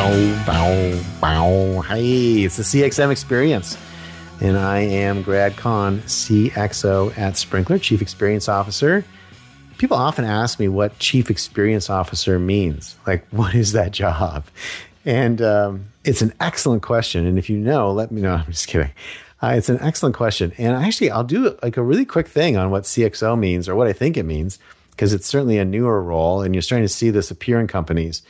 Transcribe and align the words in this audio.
Bow, 0.00 0.44
bow, 0.46 1.00
bow. 1.20 1.80
Hey, 1.82 2.44
it's 2.44 2.56
the 2.56 2.62
CXM 2.62 3.12
experience. 3.12 3.76
And 4.40 4.56
I 4.56 4.78
am 4.78 5.20
Grad 5.20 5.58
Conn, 5.58 5.98
CXO 6.00 7.18
at 7.18 7.34
Sprinklr, 7.34 7.82
Chief 7.82 8.00
Experience 8.00 8.48
Officer. 8.48 9.04
People 9.76 9.98
often 9.98 10.24
ask 10.24 10.58
me 10.58 10.68
what 10.68 10.98
Chief 11.00 11.28
Experience 11.28 11.90
Officer 11.90 12.38
means. 12.38 12.96
Like, 13.06 13.28
what 13.30 13.54
is 13.54 13.72
that 13.72 13.92
job? 13.92 14.46
And 15.04 15.42
um, 15.42 15.84
it's 16.02 16.22
an 16.22 16.32
excellent 16.40 16.82
question. 16.82 17.26
And 17.26 17.38
if 17.38 17.50
you 17.50 17.58
know, 17.58 17.92
let 17.92 18.10
me 18.10 18.22
know. 18.22 18.32
I'm 18.46 18.46
just 18.46 18.68
kidding. 18.68 18.92
Uh, 19.42 19.52
it's 19.54 19.68
an 19.68 19.80
excellent 19.82 20.16
question. 20.16 20.54
And 20.56 20.74
actually, 20.74 21.10
I'll 21.10 21.24
do 21.24 21.58
like 21.62 21.76
a 21.76 21.82
really 21.82 22.06
quick 22.06 22.26
thing 22.26 22.56
on 22.56 22.70
what 22.70 22.84
CXO 22.84 23.38
means 23.38 23.68
or 23.68 23.74
what 23.74 23.86
I 23.86 23.92
think 23.92 24.16
it 24.16 24.24
means, 24.24 24.58
because 24.92 25.12
it's 25.12 25.26
certainly 25.26 25.58
a 25.58 25.64
newer 25.66 26.02
role. 26.02 26.40
And 26.40 26.54
you're 26.54 26.62
starting 26.62 26.88
to 26.88 26.92
see 26.92 27.10
this 27.10 27.30
appear 27.30 27.60
in 27.60 27.66
companies. 27.66 28.22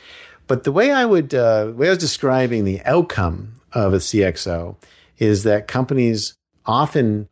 But 0.51 0.65
the 0.65 0.73
way 0.73 0.91
I 0.91 1.05
would, 1.05 1.33
uh, 1.33 1.71
way 1.73 1.87
I 1.87 1.91
was 1.91 1.97
describing 1.97 2.65
the 2.65 2.81
outcome 2.81 3.53
of 3.71 3.93
a 3.93 3.99
CXO 3.99 4.75
is 5.17 5.43
that 5.43 5.69
companies 5.69 6.33
often 6.65 7.29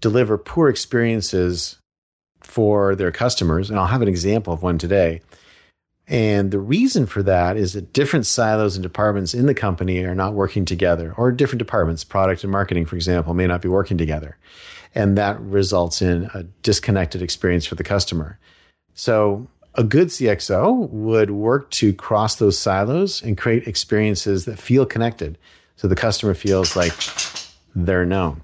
deliver 0.00 0.38
poor 0.38 0.68
experiences 0.68 1.80
for 2.40 2.94
their 2.94 3.10
customers. 3.10 3.68
And 3.68 3.80
I'll 3.80 3.88
have 3.88 4.00
an 4.00 4.06
example 4.06 4.52
of 4.52 4.62
one 4.62 4.78
today. 4.78 5.22
And 6.06 6.52
the 6.52 6.60
reason 6.60 7.06
for 7.06 7.20
that 7.24 7.56
is 7.56 7.72
that 7.72 7.92
different 7.92 8.26
silos 8.26 8.76
and 8.76 8.82
departments 8.84 9.34
in 9.34 9.46
the 9.46 9.54
company 9.54 10.04
are 10.04 10.14
not 10.14 10.32
working 10.32 10.64
together, 10.64 11.12
or 11.16 11.32
different 11.32 11.58
departments, 11.58 12.04
product 12.04 12.44
and 12.44 12.52
marketing, 12.52 12.86
for 12.86 12.94
example, 12.94 13.34
may 13.34 13.48
not 13.48 13.60
be 13.60 13.68
working 13.68 13.98
together. 13.98 14.36
And 14.94 15.18
that 15.18 15.40
results 15.40 16.00
in 16.00 16.30
a 16.32 16.44
disconnected 16.62 17.22
experience 17.22 17.66
for 17.66 17.74
the 17.74 17.82
customer. 17.82 18.38
So 18.94 19.48
a 19.74 19.84
good 19.84 20.08
CXO 20.08 20.88
would 20.90 21.30
work 21.30 21.70
to 21.70 21.92
cross 21.92 22.36
those 22.36 22.58
silos 22.58 23.22
and 23.22 23.38
create 23.38 23.66
experiences 23.66 24.44
that 24.44 24.58
feel 24.58 24.84
connected. 24.84 25.38
So 25.76 25.88
the 25.88 25.96
customer 25.96 26.34
feels 26.34 26.76
like 26.76 26.92
they're 27.74 28.06
known. 28.06 28.42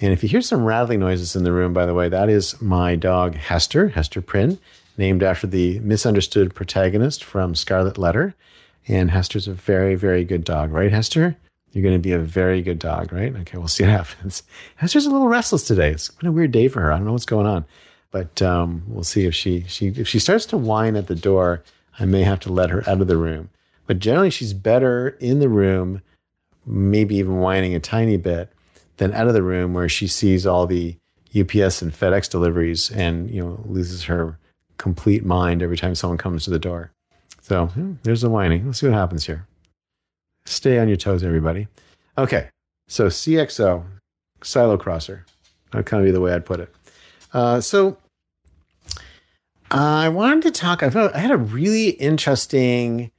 And 0.00 0.12
if 0.12 0.22
you 0.22 0.28
hear 0.28 0.42
some 0.42 0.64
rattling 0.64 1.00
noises 1.00 1.34
in 1.34 1.44
the 1.44 1.52
room, 1.52 1.72
by 1.72 1.86
the 1.86 1.94
way, 1.94 2.08
that 2.08 2.28
is 2.28 2.60
my 2.60 2.96
dog 2.96 3.34
Hester, 3.34 3.88
Hester 3.88 4.20
Prynne, 4.20 4.58
named 4.98 5.22
after 5.22 5.46
the 5.46 5.80
misunderstood 5.80 6.54
protagonist 6.54 7.24
from 7.24 7.54
Scarlet 7.54 7.96
Letter. 7.96 8.34
And 8.86 9.10
Hester's 9.10 9.48
a 9.48 9.54
very, 9.54 9.94
very 9.94 10.22
good 10.24 10.44
dog, 10.44 10.70
right, 10.72 10.92
Hester? 10.92 11.36
You're 11.72 11.82
going 11.82 11.94
to 11.94 11.98
be 11.98 12.12
a 12.12 12.18
very 12.18 12.62
good 12.62 12.78
dog, 12.78 13.12
right? 13.12 13.34
Okay, 13.34 13.58
we'll 13.58 13.68
see 13.68 13.84
what 13.84 13.90
happens. 14.06 14.42
Hester's 14.76 15.06
a 15.06 15.10
little 15.10 15.28
restless 15.28 15.66
today. 15.66 15.90
It's 15.90 16.08
been 16.08 16.28
a 16.28 16.32
weird 16.32 16.52
day 16.52 16.68
for 16.68 16.82
her. 16.82 16.92
I 16.92 16.96
don't 16.96 17.06
know 17.06 17.12
what's 17.12 17.24
going 17.24 17.46
on. 17.46 17.64
But 18.10 18.40
um, 18.40 18.82
we'll 18.86 19.04
see 19.04 19.26
if 19.26 19.34
she 19.34 19.64
she 19.68 19.88
if 19.88 20.08
she 20.08 20.18
starts 20.18 20.46
to 20.46 20.56
whine 20.56 20.96
at 20.96 21.06
the 21.06 21.14
door, 21.14 21.62
I 21.98 22.04
may 22.04 22.22
have 22.22 22.40
to 22.40 22.52
let 22.52 22.70
her 22.70 22.88
out 22.88 23.00
of 23.00 23.08
the 23.08 23.16
room. 23.16 23.50
But 23.86 23.98
generally, 23.98 24.30
she's 24.30 24.52
better 24.52 25.16
in 25.20 25.38
the 25.38 25.48
room, 25.48 26.02
maybe 26.64 27.16
even 27.16 27.38
whining 27.38 27.74
a 27.74 27.80
tiny 27.80 28.16
bit, 28.16 28.50
than 28.96 29.12
out 29.12 29.28
of 29.28 29.34
the 29.34 29.42
room 29.42 29.74
where 29.74 29.88
she 29.88 30.06
sees 30.06 30.46
all 30.46 30.66
the 30.66 30.96
UPS 31.38 31.82
and 31.82 31.92
FedEx 31.92 32.30
deliveries 32.30 32.90
and 32.90 33.30
you 33.30 33.42
know 33.42 33.60
loses 33.66 34.04
her 34.04 34.38
complete 34.78 35.24
mind 35.24 35.62
every 35.62 35.76
time 35.76 35.94
someone 35.94 36.18
comes 36.18 36.44
to 36.44 36.50
the 36.50 36.58
door. 36.58 36.92
So 37.42 37.66
hmm, 37.66 37.94
there's 38.02 38.22
the 38.22 38.30
whining. 38.30 38.66
Let's 38.66 38.80
see 38.80 38.86
what 38.86 38.94
happens 38.94 39.26
here. 39.26 39.46
Stay 40.44 40.78
on 40.78 40.88
your 40.88 40.96
toes, 40.96 41.22
everybody. 41.22 41.66
Okay, 42.16 42.48
so 42.88 43.08
CXO, 43.08 43.84
silo 44.42 44.76
crosser. 44.76 45.26
That'd 45.70 45.86
kind 45.86 46.00
of 46.00 46.06
be 46.06 46.12
the 46.12 46.20
way 46.20 46.32
I'd 46.32 46.46
put 46.46 46.60
it. 46.60 46.74
Uh, 47.36 47.60
so 47.60 47.98
I 49.70 50.08
wanted 50.08 50.42
to 50.44 50.50
talk. 50.50 50.82
I, 50.82 50.86
I 51.12 51.18
had 51.18 51.30
a 51.30 51.36
really 51.36 51.90
interesting, 51.90 53.10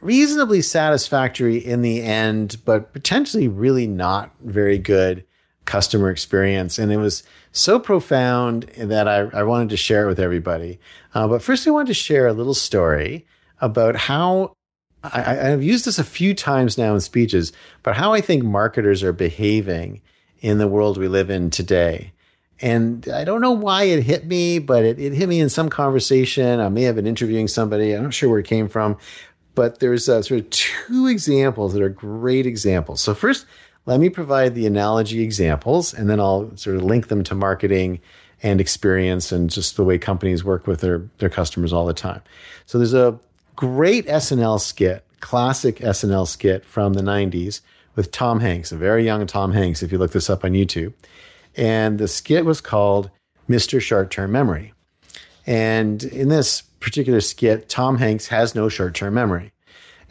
reasonably 0.00 0.62
satisfactory 0.62 1.58
in 1.58 1.82
the 1.82 2.02
end, 2.02 2.56
but 2.64 2.94
potentially 2.94 3.46
really 3.46 3.86
not 3.86 4.30
very 4.40 4.78
good 4.78 5.26
customer 5.66 6.08
experience. 6.08 6.78
And 6.78 6.90
it 6.90 6.96
was 6.96 7.22
so 7.52 7.78
profound 7.78 8.62
that 8.78 9.06
I, 9.06 9.28
I 9.38 9.42
wanted 9.42 9.68
to 9.68 9.76
share 9.76 10.06
it 10.06 10.08
with 10.08 10.18
everybody. 10.18 10.80
Uh, 11.12 11.28
but 11.28 11.42
first, 11.42 11.68
I 11.68 11.72
wanted 11.72 11.88
to 11.88 11.94
share 11.94 12.26
a 12.26 12.32
little 12.32 12.54
story 12.54 13.26
about 13.60 13.96
how 13.96 14.54
I, 15.02 15.34
have 15.34 15.62
used 15.62 15.84
this 15.84 15.98
a 15.98 16.04
few 16.04 16.32
times 16.32 16.78
now 16.78 16.94
in 16.94 17.02
speeches, 17.02 17.52
but 17.82 17.96
how 17.96 18.14
I 18.14 18.22
think 18.22 18.44
marketers 18.44 19.02
are 19.02 19.12
behaving 19.12 20.00
in 20.40 20.56
the 20.56 20.68
world 20.68 20.96
we 20.96 21.06
live 21.06 21.28
in 21.28 21.50
today. 21.50 22.12
And 22.62 23.08
I 23.08 23.24
don't 23.24 23.40
know 23.40 23.52
why 23.52 23.84
it 23.84 24.02
hit 24.02 24.26
me, 24.26 24.58
but 24.58 24.84
it, 24.84 24.98
it 24.98 25.14
hit 25.14 25.28
me 25.28 25.40
in 25.40 25.48
some 25.48 25.70
conversation. 25.70 26.60
I 26.60 26.68
may 26.68 26.82
have 26.82 26.96
been 26.96 27.06
interviewing 27.06 27.48
somebody. 27.48 27.92
I'm 27.92 28.04
not 28.04 28.14
sure 28.14 28.28
where 28.28 28.38
it 28.38 28.46
came 28.46 28.68
from, 28.68 28.98
but 29.54 29.80
there's 29.80 30.08
uh, 30.08 30.22
sort 30.22 30.40
of 30.40 30.50
two 30.50 31.06
examples 31.06 31.72
that 31.72 31.82
are 31.82 31.88
great 31.88 32.46
examples. 32.46 33.00
So 33.00 33.14
first, 33.14 33.46
let 33.86 33.98
me 33.98 34.10
provide 34.10 34.54
the 34.54 34.66
analogy 34.66 35.22
examples, 35.22 35.94
and 35.94 36.10
then 36.10 36.20
I'll 36.20 36.54
sort 36.56 36.76
of 36.76 36.82
link 36.82 37.08
them 37.08 37.24
to 37.24 37.34
marketing 37.34 38.00
and 38.42 38.60
experience 38.60 39.32
and 39.32 39.50
just 39.50 39.76
the 39.76 39.84
way 39.84 39.98
companies 39.98 40.44
work 40.44 40.66
with 40.66 40.80
their, 40.80 41.08
their 41.18 41.28
customers 41.28 41.72
all 41.72 41.86
the 41.86 41.94
time. 41.94 42.22
So 42.66 42.78
there's 42.78 42.94
a 42.94 43.18
great 43.56 44.06
SNL 44.06 44.60
skit, 44.60 45.04
classic 45.20 45.76
SNL 45.76 46.26
skit 46.26 46.64
from 46.64 46.94
the 46.94 47.02
90s 47.02 47.60
with 47.96 48.12
Tom 48.12 48.40
Hanks, 48.40 48.72
a 48.72 48.76
very 48.76 49.04
young 49.04 49.26
Tom 49.26 49.52
Hanks, 49.52 49.82
if 49.82 49.92
you 49.92 49.98
look 49.98 50.12
this 50.12 50.30
up 50.30 50.44
on 50.44 50.52
YouTube. 50.52 50.92
And 51.56 51.98
the 51.98 52.08
skit 52.08 52.44
was 52.44 52.60
called 52.60 53.10
Mr. 53.48 53.80
Short 53.80 54.10
Term 54.10 54.32
Memory. 54.32 54.72
And 55.46 56.02
in 56.04 56.28
this 56.28 56.62
particular 56.80 57.20
skit, 57.20 57.68
Tom 57.68 57.98
Hanks 57.98 58.28
has 58.28 58.54
no 58.54 58.68
short 58.68 58.94
term 58.94 59.14
memory. 59.14 59.52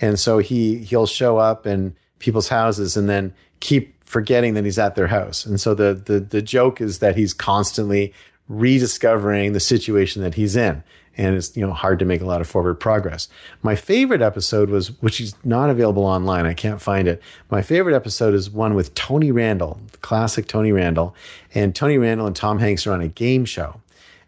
And 0.02 0.20
so 0.20 0.38
he 0.38 0.78
he'll 0.80 1.08
show 1.08 1.38
up 1.38 1.68
in 1.68 1.96
people's 2.20 2.50
houses 2.50 2.96
and 2.96 3.10
then 3.10 3.34
keep 3.60 4.04
forgetting 4.06 4.54
that 4.54 4.64
he's 4.64 4.80
at 4.80 4.96
their 4.96 5.08
house. 5.08 5.46
And 5.46 5.60
so 5.60 5.74
the 5.74 5.94
the 5.94 6.20
the 6.20 6.42
joke 6.42 6.80
is 6.82 7.00
that 7.00 7.18
he's 7.18 7.34
constantly 7.34 8.14
rediscovering 8.48 9.54
the 9.54 9.60
situation 9.60 10.22
that 10.24 10.34
he's 10.34 10.56
in 10.56 10.84
and 11.20 11.36
it's 11.36 11.56
you 11.58 11.68
know 11.68 11.74
hard 11.74 12.00
to 12.00 12.06
make 12.06 12.22
a 12.22 12.26
lot 12.26 12.40
of 12.40 12.48
forward 12.48 12.76
progress. 12.76 13.28
My 13.62 13.76
favorite 13.76 14.22
episode 14.22 14.70
was, 14.70 15.00
which 15.02 15.20
is 15.20 15.36
not 15.44 15.70
available 15.70 16.06
online. 16.06 16.46
I 16.46 16.54
can't 16.54 16.82
find 16.82 17.10
it. 17.10 17.22
My 17.52 17.62
favorite 17.62 17.94
episode 17.94 18.34
is 18.34 18.50
one 18.50 18.74
with 18.74 18.96
Tony 18.96 19.30
Randall, 19.30 19.82
the 19.92 19.98
classic 19.98 20.48
Tony 20.48 20.72
Randall, 20.72 21.14
and 21.54 21.76
Tony 21.76 21.98
Randall 21.98 22.26
and 22.26 22.36
Tom 22.36 22.60
Hanks 22.60 22.88
are 22.88 22.94
on 22.94 23.02
a 23.02 23.10
game 23.10 23.44
show, 23.44 23.82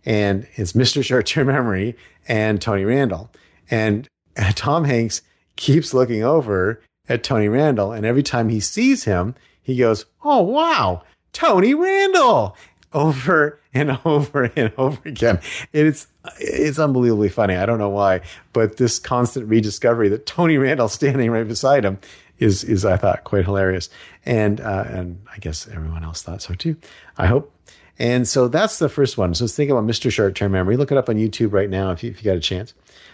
and 0.05 0.45
it's 0.55 0.73
Mr. 0.73 1.01
Short 1.05 1.25
Term 1.25 1.47
Memory 1.47 1.95
and 2.27 2.61
Tony 2.61 2.83
Randall, 2.83 3.31
and 3.71 4.09
Tom 4.55 4.83
Hanks 4.83 5.21
keeps 5.55 5.93
looking 5.93 6.23
over 6.23 6.81
at 7.07 7.23
Tony 7.23 7.47
Randall, 7.47 7.93
and 7.93 8.05
every 8.05 8.23
time 8.23 8.49
he 8.49 8.59
sees 8.59 9.05
him, 9.05 9.33
he 9.61 9.77
goes, 9.77 10.05
"Oh 10.23 10.41
wow." 10.41 11.03
Tony 11.31 11.73
Randall 11.73 12.57
over 12.93 13.60
and 13.73 13.97
over 14.03 14.51
and 14.55 14.73
over 14.77 14.99
again. 15.05 15.39
It's 15.71 16.07
it's 16.39 16.79
unbelievably 16.79 17.29
funny. 17.29 17.55
I 17.55 17.65
don't 17.65 17.79
know 17.79 17.89
why, 17.89 18.21
but 18.53 18.77
this 18.77 18.99
constant 18.99 19.47
rediscovery 19.47 20.09
that 20.09 20.25
Tony 20.25 20.57
Randall 20.57 20.89
standing 20.89 21.31
right 21.31 21.47
beside 21.47 21.85
him 21.85 21.99
is 22.37 22.63
is 22.63 22.83
I 22.85 22.97
thought 22.97 23.23
quite 23.23 23.45
hilarious, 23.45 23.89
and 24.25 24.59
uh, 24.59 24.85
and 24.87 25.21
I 25.33 25.37
guess 25.37 25.67
everyone 25.67 26.03
else 26.03 26.21
thought 26.21 26.41
so 26.41 26.53
too. 26.53 26.75
I 27.17 27.27
hope. 27.27 27.53
And 27.99 28.27
so 28.27 28.47
that's 28.47 28.79
the 28.79 28.89
first 28.89 29.15
one. 29.15 29.35
So 29.35 29.45
think 29.45 29.69
about 29.69 29.83
Mr. 29.83 30.11
Short 30.11 30.33
Term 30.33 30.53
Memory. 30.53 30.75
Look 30.75 30.91
it 30.91 30.97
up 30.97 31.07
on 31.07 31.17
YouTube 31.17 31.53
right 31.53 31.69
now 31.69 31.91
if 31.91 32.03
you, 32.03 32.09
if 32.09 32.23
you 32.23 32.31
got 32.31 32.37
a 32.37 32.41
chance. 32.41 32.73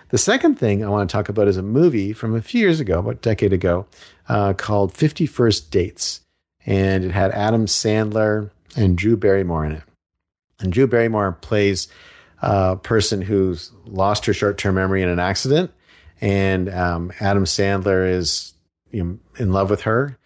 The 0.09 0.17
second 0.17 0.55
thing 0.55 0.81
I 0.81 0.87
want 0.87 1.09
to 1.09 1.11
talk 1.11 1.27
about 1.27 1.49
is 1.49 1.57
a 1.57 1.61
movie 1.61 2.13
from 2.13 2.33
a 2.33 2.41
few 2.41 2.61
years 2.61 2.79
ago, 2.79 2.99
about 2.99 3.15
a 3.15 3.15
decade 3.15 3.51
ago, 3.51 3.85
uh, 4.29 4.53
called 4.53 4.93
50 4.93 5.25
First 5.25 5.71
Dates. 5.71 6.21
And 6.65 7.03
it 7.03 7.11
had 7.11 7.31
Adam 7.31 7.65
Sandler, 7.65 8.49
and 8.77 8.97
Drew 8.97 9.17
Barrymore 9.17 9.65
in 9.65 9.73
it. 9.73 9.83
And 10.59 10.71
Drew 10.71 10.87
Barrymore 10.87 11.33
plays 11.33 11.87
a 12.41 12.75
person 12.75 13.21
who's 13.21 13.71
lost 13.85 14.25
her 14.25 14.33
short 14.33 14.57
term 14.57 14.75
memory 14.75 15.01
in 15.01 15.09
an 15.09 15.19
accident. 15.19 15.71
And 16.19 16.69
um, 16.69 17.11
Adam 17.19 17.45
Sandler 17.45 18.09
is 18.09 18.53
you 18.91 19.03
know, 19.03 19.19
in 19.37 19.51
love 19.51 19.69
with 19.69 19.81
her, 19.81 20.17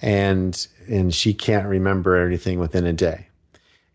and 0.00 0.66
and 0.88 1.14
she 1.14 1.34
can't 1.34 1.66
remember 1.66 2.16
anything 2.16 2.58
within 2.58 2.86
a 2.86 2.92
day. 2.92 3.28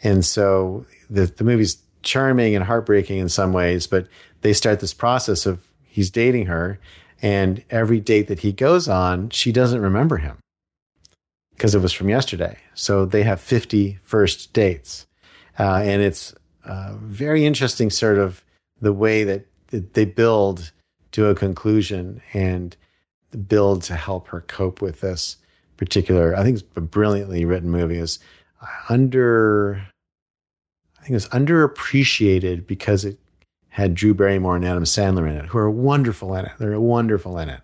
And 0.03 0.25
so 0.25 0.85
the 1.09 1.25
the 1.25 1.43
movie's 1.43 1.77
charming 2.01 2.55
and 2.55 2.65
heartbreaking 2.65 3.17
in 3.17 3.29
some 3.29 3.53
ways, 3.53 3.87
but 3.87 4.07
they 4.41 4.53
start 4.53 4.79
this 4.79 4.93
process 4.93 5.45
of 5.45 5.65
he's 5.83 6.09
dating 6.09 6.47
her, 6.47 6.79
and 7.21 7.63
every 7.69 7.99
date 7.99 8.27
that 8.27 8.39
he 8.39 8.51
goes 8.51 8.87
on, 8.87 9.29
she 9.29 9.51
doesn't 9.51 9.81
remember 9.81 10.17
him 10.17 10.37
because 11.51 11.73
it 11.73 11.81
was 11.81 11.93
from 11.93 12.09
yesterday. 12.09 12.57
So 12.73 13.05
they 13.05 13.23
have 13.23 13.39
50 13.39 13.99
first 14.03 14.51
dates. 14.51 15.07
Uh, 15.57 15.81
and 15.83 16.01
it's 16.01 16.33
uh, 16.65 16.93
very 17.01 17.45
interesting, 17.45 17.89
sort 17.89 18.17
of 18.17 18.43
the 18.81 18.93
way 18.93 19.23
that 19.23 19.45
they 19.69 20.05
build 20.05 20.71
to 21.11 21.27
a 21.27 21.35
conclusion 21.35 22.21
and 22.33 22.75
build 23.47 23.83
to 23.83 23.95
help 23.95 24.27
her 24.27 24.41
cope 24.41 24.81
with 24.81 25.01
this 25.01 25.37
particular. 25.77 26.35
I 26.35 26.43
think 26.43 26.59
it's 26.59 26.67
a 26.75 26.81
brilliantly 26.81 27.45
written 27.45 27.69
movie. 27.69 27.97
Is 27.97 28.19
under, 28.89 29.87
I 30.97 31.01
think 31.01 31.11
it 31.11 31.13
was 31.13 31.29
underappreciated 31.29 32.67
because 32.67 33.05
it 33.05 33.17
had 33.69 33.93
Drew 33.95 34.13
Barrymore 34.13 34.55
and 34.55 34.65
Adam 34.65 34.83
Sandler 34.83 35.29
in 35.29 35.35
it, 35.35 35.45
who 35.47 35.57
are 35.57 35.69
wonderful 35.69 36.33
in 36.35 36.45
it. 36.45 36.51
They're 36.59 36.79
wonderful 36.79 37.37
in 37.37 37.49
it. 37.49 37.61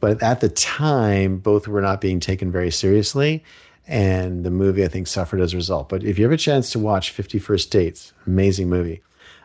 But 0.00 0.22
at 0.22 0.40
the 0.40 0.48
time, 0.48 1.38
both 1.38 1.66
were 1.66 1.80
not 1.80 2.00
being 2.00 2.20
taken 2.20 2.52
very 2.52 2.70
seriously. 2.70 3.42
And 3.88 4.44
the 4.44 4.50
movie, 4.50 4.84
I 4.84 4.88
think, 4.88 5.06
suffered 5.06 5.40
as 5.40 5.54
a 5.54 5.56
result. 5.56 5.88
But 5.88 6.04
if 6.04 6.18
you 6.18 6.24
have 6.24 6.32
a 6.32 6.36
chance 6.36 6.70
to 6.72 6.78
watch 6.78 7.10
Fifty 7.10 7.38
First 7.38 7.70
Dates, 7.70 8.12
amazing 8.26 8.68
movie. 8.68 9.02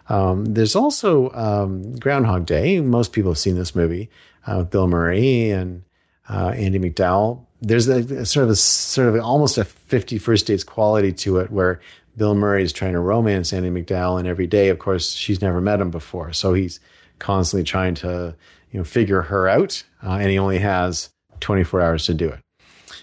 Um, 0.09 0.45
there's 0.45 0.75
also 0.75 1.31
um, 1.31 1.95
Groundhog 1.95 2.45
Day. 2.45 2.81
Most 2.81 3.13
people 3.13 3.31
have 3.31 3.37
seen 3.37 3.55
this 3.55 3.73
movie 3.73 4.09
uh, 4.45 4.57
with 4.59 4.69
Bill 4.69 4.87
Murray 4.87 5.49
and 5.49 5.83
uh, 6.29 6.53
Andie 6.55 6.79
MacDowell. 6.79 7.45
There's 7.61 7.87
a, 7.87 7.99
a, 7.99 8.25
sort 8.25 8.43
of 8.43 8.49
a 8.49 8.55
sort 8.55 9.07
of 9.07 9.23
almost 9.23 9.57
a 9.57 9.63
Fifty 9.63 10.17
First 10.17 10.47
Dates 10.47 10.63
quality 10.63 11.13
to 11.13 11.37
it, 11.37 11.49
where 11.49 11.79
Bill 12.17 12.35
Murray 12.35 12.63
is 12.63 12.73
trying 12.73 12.93
to 12.93 12.99
romance 12.99 13.53
Andie 13.53 13.69
MacDowell, 13.69 14.19
and 14.19 14.27
every 14.27 14.47
day, 14.47 14.69
of 14.69 14.79
course, 14.79 15.13
she's 15.13 15.41
never 15.41 15.61
met 15.61 15.79
him 15.79 15.89
before, 15.89 16.33
so 16.33 16.53
he's 16.53 16.79
constantly 17.19 17.63
trying 17.63 17.95
to 17.95 18.35
you 18.71 18.79
know 18.79 18.83
figure 18.83 19.21
her 19.21 19.47
out, 19.47 19.83
uh, 20.03 20.13
and 20.13 20.29
he 20.29 20.37
only 20.37 20.59
has 20.59 21.09
24 21.39 21.81
hours 21.81 22.05
to 22.07 22.13
do 22.13 22.27
it. 22.29 22.42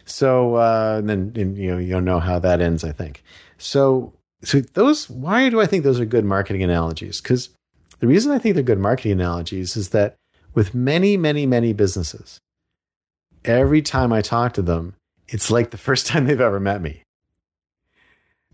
So 0.04 0.56
uh, 0.56 0.96
and 0.98 1.08
then 1.08 1.32
and, 1.36 1.58
you 1.58 1.70
know 1.70 1.78
you 1.78 1.90
don't 1.90 2.04
know 2.04 2.20
how 2.20 2.38
that 2.38 2.60
ends. 2.60 2.84
I 2.84 2.92
think 2.92 3.22
so. 3.58 4.12
So 4.42 4.60
those 4.60 5.08
why 5.10 5.48
do 5.48 5.60
I 5.60 5.66
think 5.66 5.84
those 5.84 6.00
are 6.00 6.04
good 6.04 6.24
marketing 6.24 6.62
analogies? 6.62 7.20
Because 7.20 7.50
the 7.98 8.06
reason 8.06 8.32
I 8.32 8.38
think 8.38 8.54
they're 8.54 8.64
good 8.64 8.78
marketing 8.78 9.12
analogies 9.12 9.76
is 9.76 9.90
that 9.90 10.16
with 10.54 10.74
many, 10.74 11.16
many, 11.16 11.46
many 11.46 11.72
businesses, 11.72 12.40
every 13.44 13.82
time 13.82 14.12
I 14.12 14.22
talk 14.22 14.54
to 14.54 14.62
them, 14.62 14.94
it's 15.28 15.50
like 15.50 15.70
the 15.70 15.78
first 15.78 16.06
time 16.08 16.26
they've 16.26 16.40
ever 16.40 16.60
met 16.60 16.80
me. 16.80 17.02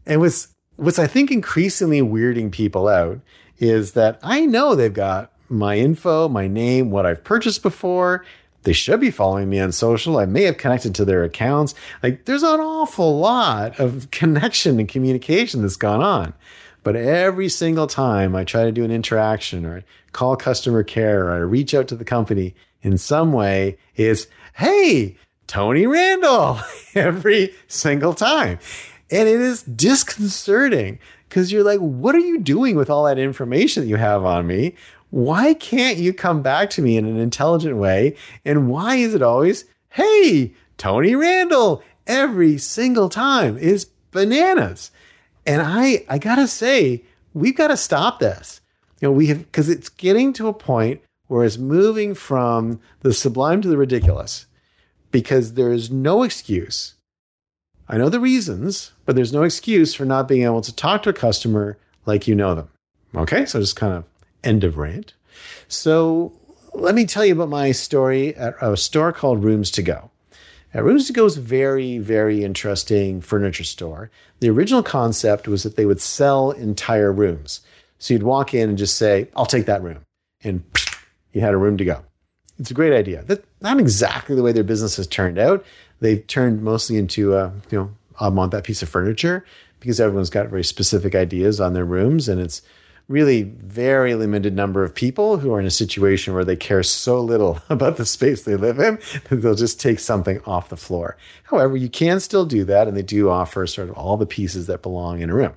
And 0.05 0.21
what's 0.21 0.49
what's 0.77 0.99
I 0.99 1.07
think 1.07 1.31
increasingly 1.31 2.03
weirding 2.03 2.53
people 2.53 2.89
out 2.89 3.21
is 3.59 3.93
that 3.93 4.19
I 4.23 4.45
know 4.45 4.75
they've 4.75 4.93
got 4.93 5.33
my 5.49 5.77
info, 5.77 6.29
my 6.29 6.47
name, 6.47 6.91
what 6.91 7.07
I've 7.07 7.25
purchased 7.25 7.63
before. 7.63 8.25
They 8.67 8.73
should 8.73 8.99
be 8.99 9.13
following 9.13 9.49
me 9.49 9.61
on 9.61 9.71
social. 9.71 10.19
I 10.19 10.27
may 10.27 10.43
have 10.43 10.59
connected 10.59 10.93
to 10.97 11.05
their 11.05 11.23
accounts. 11.23 11.73
Like 12.03 12.25
there's 12.25 12.43
an 12.43 12.59
awful 12.59 13.17
lot 13.17 13.79
of 13.79 14.11
connection 14.11 14.81
and 14.81 14.89
communication 14.89 15.63
that's 15.63 15.77
gone 15.77 16.03
on. 16.03 16.35
But 16.83 16.97
every 16.97 17.49
single 17.49 17.87
time 17.87 18.35
I 18.35 18.43
try 18.43 18.65
to 18.65 18.73
do 18.73 18.83
an 18.83 18.91
interaction 18.91 19.65
or 19.65 19.79
I 19.79 19.85
call 20.11 20.35
customer 20.35 20.83
care 20.83 21.27
or 21.29 21.35
I 21.35 21.39
reach 21.39 21.75
out 21.75 21.87
to 21.89 21.95
the 21.95 22.05
company 22.05 22.57
in 22.83 22.99
some 22.99 23.33
way, 23.33 23.79
it's, 23.95 24.27
hey, 24.55 25.17
Tony 25.47 25.87
Randall, 25.87 26.59
every 26.97 27.55
single 27.69 28.15
time. 28.15 28.59
And 29.12 29.29
it 29.29 29.41
is 29.41 29.62
disconcerting 29.62 30.99
because 31.29 31.53
you're 31.53 31.62
like, 31.62 31.79
what 31.79 32.17
are 32.17 32.19
you 32.19 32.41
doing 32.41 32.75
with 32.75 32.91
all 32.91 33.05
that 33.05 33.19
information 33.19 33.85
that 33.85 33.89
you 33.89 33.97
have 33.97 34.25
on 34.25 34.49
me? 34.49 34.75
Why 35.11 35.55
can't 35.55 35.99
you 35.99 36.12
come 36.12 36.43
back 36.43 36.70
to 36.70 36.82
me 36.82 36.97
in 36.97 37.06
an 37.06 37.19
intelligent 37.19 37.76
way? 37.76 38.17
And 38.44 38.69
why 38.69 38.97
is 38.97 39.14
it 39.14 39.23
always, 39.23 39.64
hey, 39.91 40.53
Tony 40.76 41.14
Randall, 41.14 41.82
every 42.06 42.58
single 42.58 43.08
time 43.08 43.56
is 43.56 43.87
bananas. 44.11 44.91
And 45.47 45.62
I, 45.62 46.05
I 46.08 46.19
gotta 46.19 46.49
say, 46.49 47.05
we've 47.37 47.56
got 47.56 47.69
to 47.69 47.76
stop 47.76 48.19
this. 48.19 48.61
You 49.00 49.08
know, 49.08 49.12
we 49.12 49.26
have, 49.26 49.38
because 49.41 49.69
it's 49.69 49.91
getting 49.91 50.32
to 50.35 50.49
a 50.49 50.55
point 50.55 51.03
where 51.26 51.44
it's 51.44 51.59
moving 51.59 52.14
from 52.14 52.81
the 53.00 53.12
sublime 53.12 53.61
to 53.61 53.69
the 53.69 53.76
ridiculous 53.76 54.47
because 55.11 55.52
there 55.52 55.73
is 55.73 55.91
no 55.91 56.23
excuse. 56.23 56.94
I 57.88 57.99
know 57.99 58.09
the 58.09 58.20
reasons, 58.20 58.93
but 59.05 59.14
there's 59.14 59.32
no 59.32 59.43
excuse 59.43 59.94
for 59.94 60.05
not 60.05 60.29
being 60.29 60.44
able 60.44 60.62
to 60.62 60.75
talk 60.75 61.02
to 61.02 61.11
a 61.11 61.12
customer 61.12 61.79
like 62.06 62.26
you 62.26 62.35
know 62.35 62.55
them. 62.55 62.70
Okay, 63.14 63.44
so 63.44 63.61
just 63.61 63.76
kind 63.76 63.93
of 63.93 64.05
End 64.47 64.63
of 64.63 64.79
rant. 64.79 65.13
So 65.67 66.33
let 66.73 66.95
me 66.95 67.05
tell 67.05 67.25
you 67.25 67.33
about 67.33 67.49
my 67.49 67.73
story 67.73 68.35
at 68.37 68.55
a 68.61 68.77
store 68.77 69.13
called 69.13 69.43
Rooms 69.43 69.73
to 69.73 69.83
Go. 69.83 70.11
Now, 70.73 70.83
Rooms 70.83 71.09
to 71.09 71.13
Go 71.13 71.25
is 71.25 71.37
a 71.37 71.41
very, 71.41 71.99
very 71.99 72.45
interesting 72.45 73.21
furniture 73.21 73.65
store. 73.65 74.09
The 74.39 74.49
original 74.51 74.85
concept 74.85 75.49
was 75.49 75.65
that 75.65 75.75
they 75.75 75.85
would 75.85 76.01
sell 76.01 76.53
entire 76.53 77.13
rooms. 77.13 77.61
So 77.99 78.15
you'd 78.15 78.23
walk 78.23 78.55
in 78.55 78.69
and 78.69 78.79
just 78.79 78.97
say, 78.97 79.29
I'll 79.35 79.47
take 79.47 79.67
that 79.67 79.83
room. 79.83 80.05
And 80.45 80.63
you 81.33 81.41
had 81.41 81.55
a 81.55 81.59
room 81.59 81.77
to 81.79 81.85
go. 81.85 82.05
It's 82.59 82.71
a 82.71 82.75
great 82.75 82.93
idea. 82.93 83.25
That's 83.25 83.45
not 83.61 83.81
exactly 83.81 84.37
the 84.37 84.45
way 84.45 84.53
their 84.53 84.63
business 84.63 84.97
has 84.97 85.09
turned 85.09 85.41
out. 85.41 85.65
They've 85.99 86.25
turned 86.25 86.63
mostly 86.63 86.99
into, 86.99 87.35
uh, 87.35 87.51
you 87.71 87.79
know, 87.79 87.91
I 88.21 88.29
want 88.29 88.53
that 88.53 88.65
piece 88.65 88.83
of 88.83 88.89
furniture 88.89 89.45
because 89.81 89.99
everyone's 89.99 90.31
got 90.31 90.49
very 90.49 90.65
specific 90.65 91.17
ideas 91.17 91.61
on 91.61 91.73
their 91.73 91.85
rooms 91.85 92.29
and 92.29 92.41
it's 92.41 92.63
really 93.08 93.43
very 93.43 94.14
limited 94.14 94.55
number 94.55 94.82
of 94.82 94.94
people 94.94 95.38
who 95.38 95.53
are 95.55 95.61
in 95.61 95.67
a 95.67 95.70
situation 95.70 96.35
where 96.35 96.44
they 96.44 96.56
care 96.56 96.82
so 96.82 97.20
little 97.20 97.61
about 97.69 97.97
the 97.97 98.06
space 98.06 98.43
they 98.43 98.56
live 98.56 98.79
in 98.79 98.99
that 99.29 99.37
they'll 99.37 99.55
just 99.55 99.81
take 99.81 100.00
something 100.00 100.41
off 100.44 100.69
the 100.69 100.76
floor. 100.76 101.17
However, 101.44 101.76
you 101.76 101.88
can 101.88 102.20
still 102.20 102.44
do 102.44 102.64
that, 102.64 102.88
and 102.88 102.97
they 102.97 103.03
do 103.03 103.31
offer 103.31 103.67
sort 103.67 103.88
of 103.88 103.97
all 103.97 104.17
the 104.17 104.26
pieces 104.26 104.67
that 104.67 104.82
belong 104.82 105.20
in 105.20 105.31
a 105.31 105.35
room. 105.35 105.55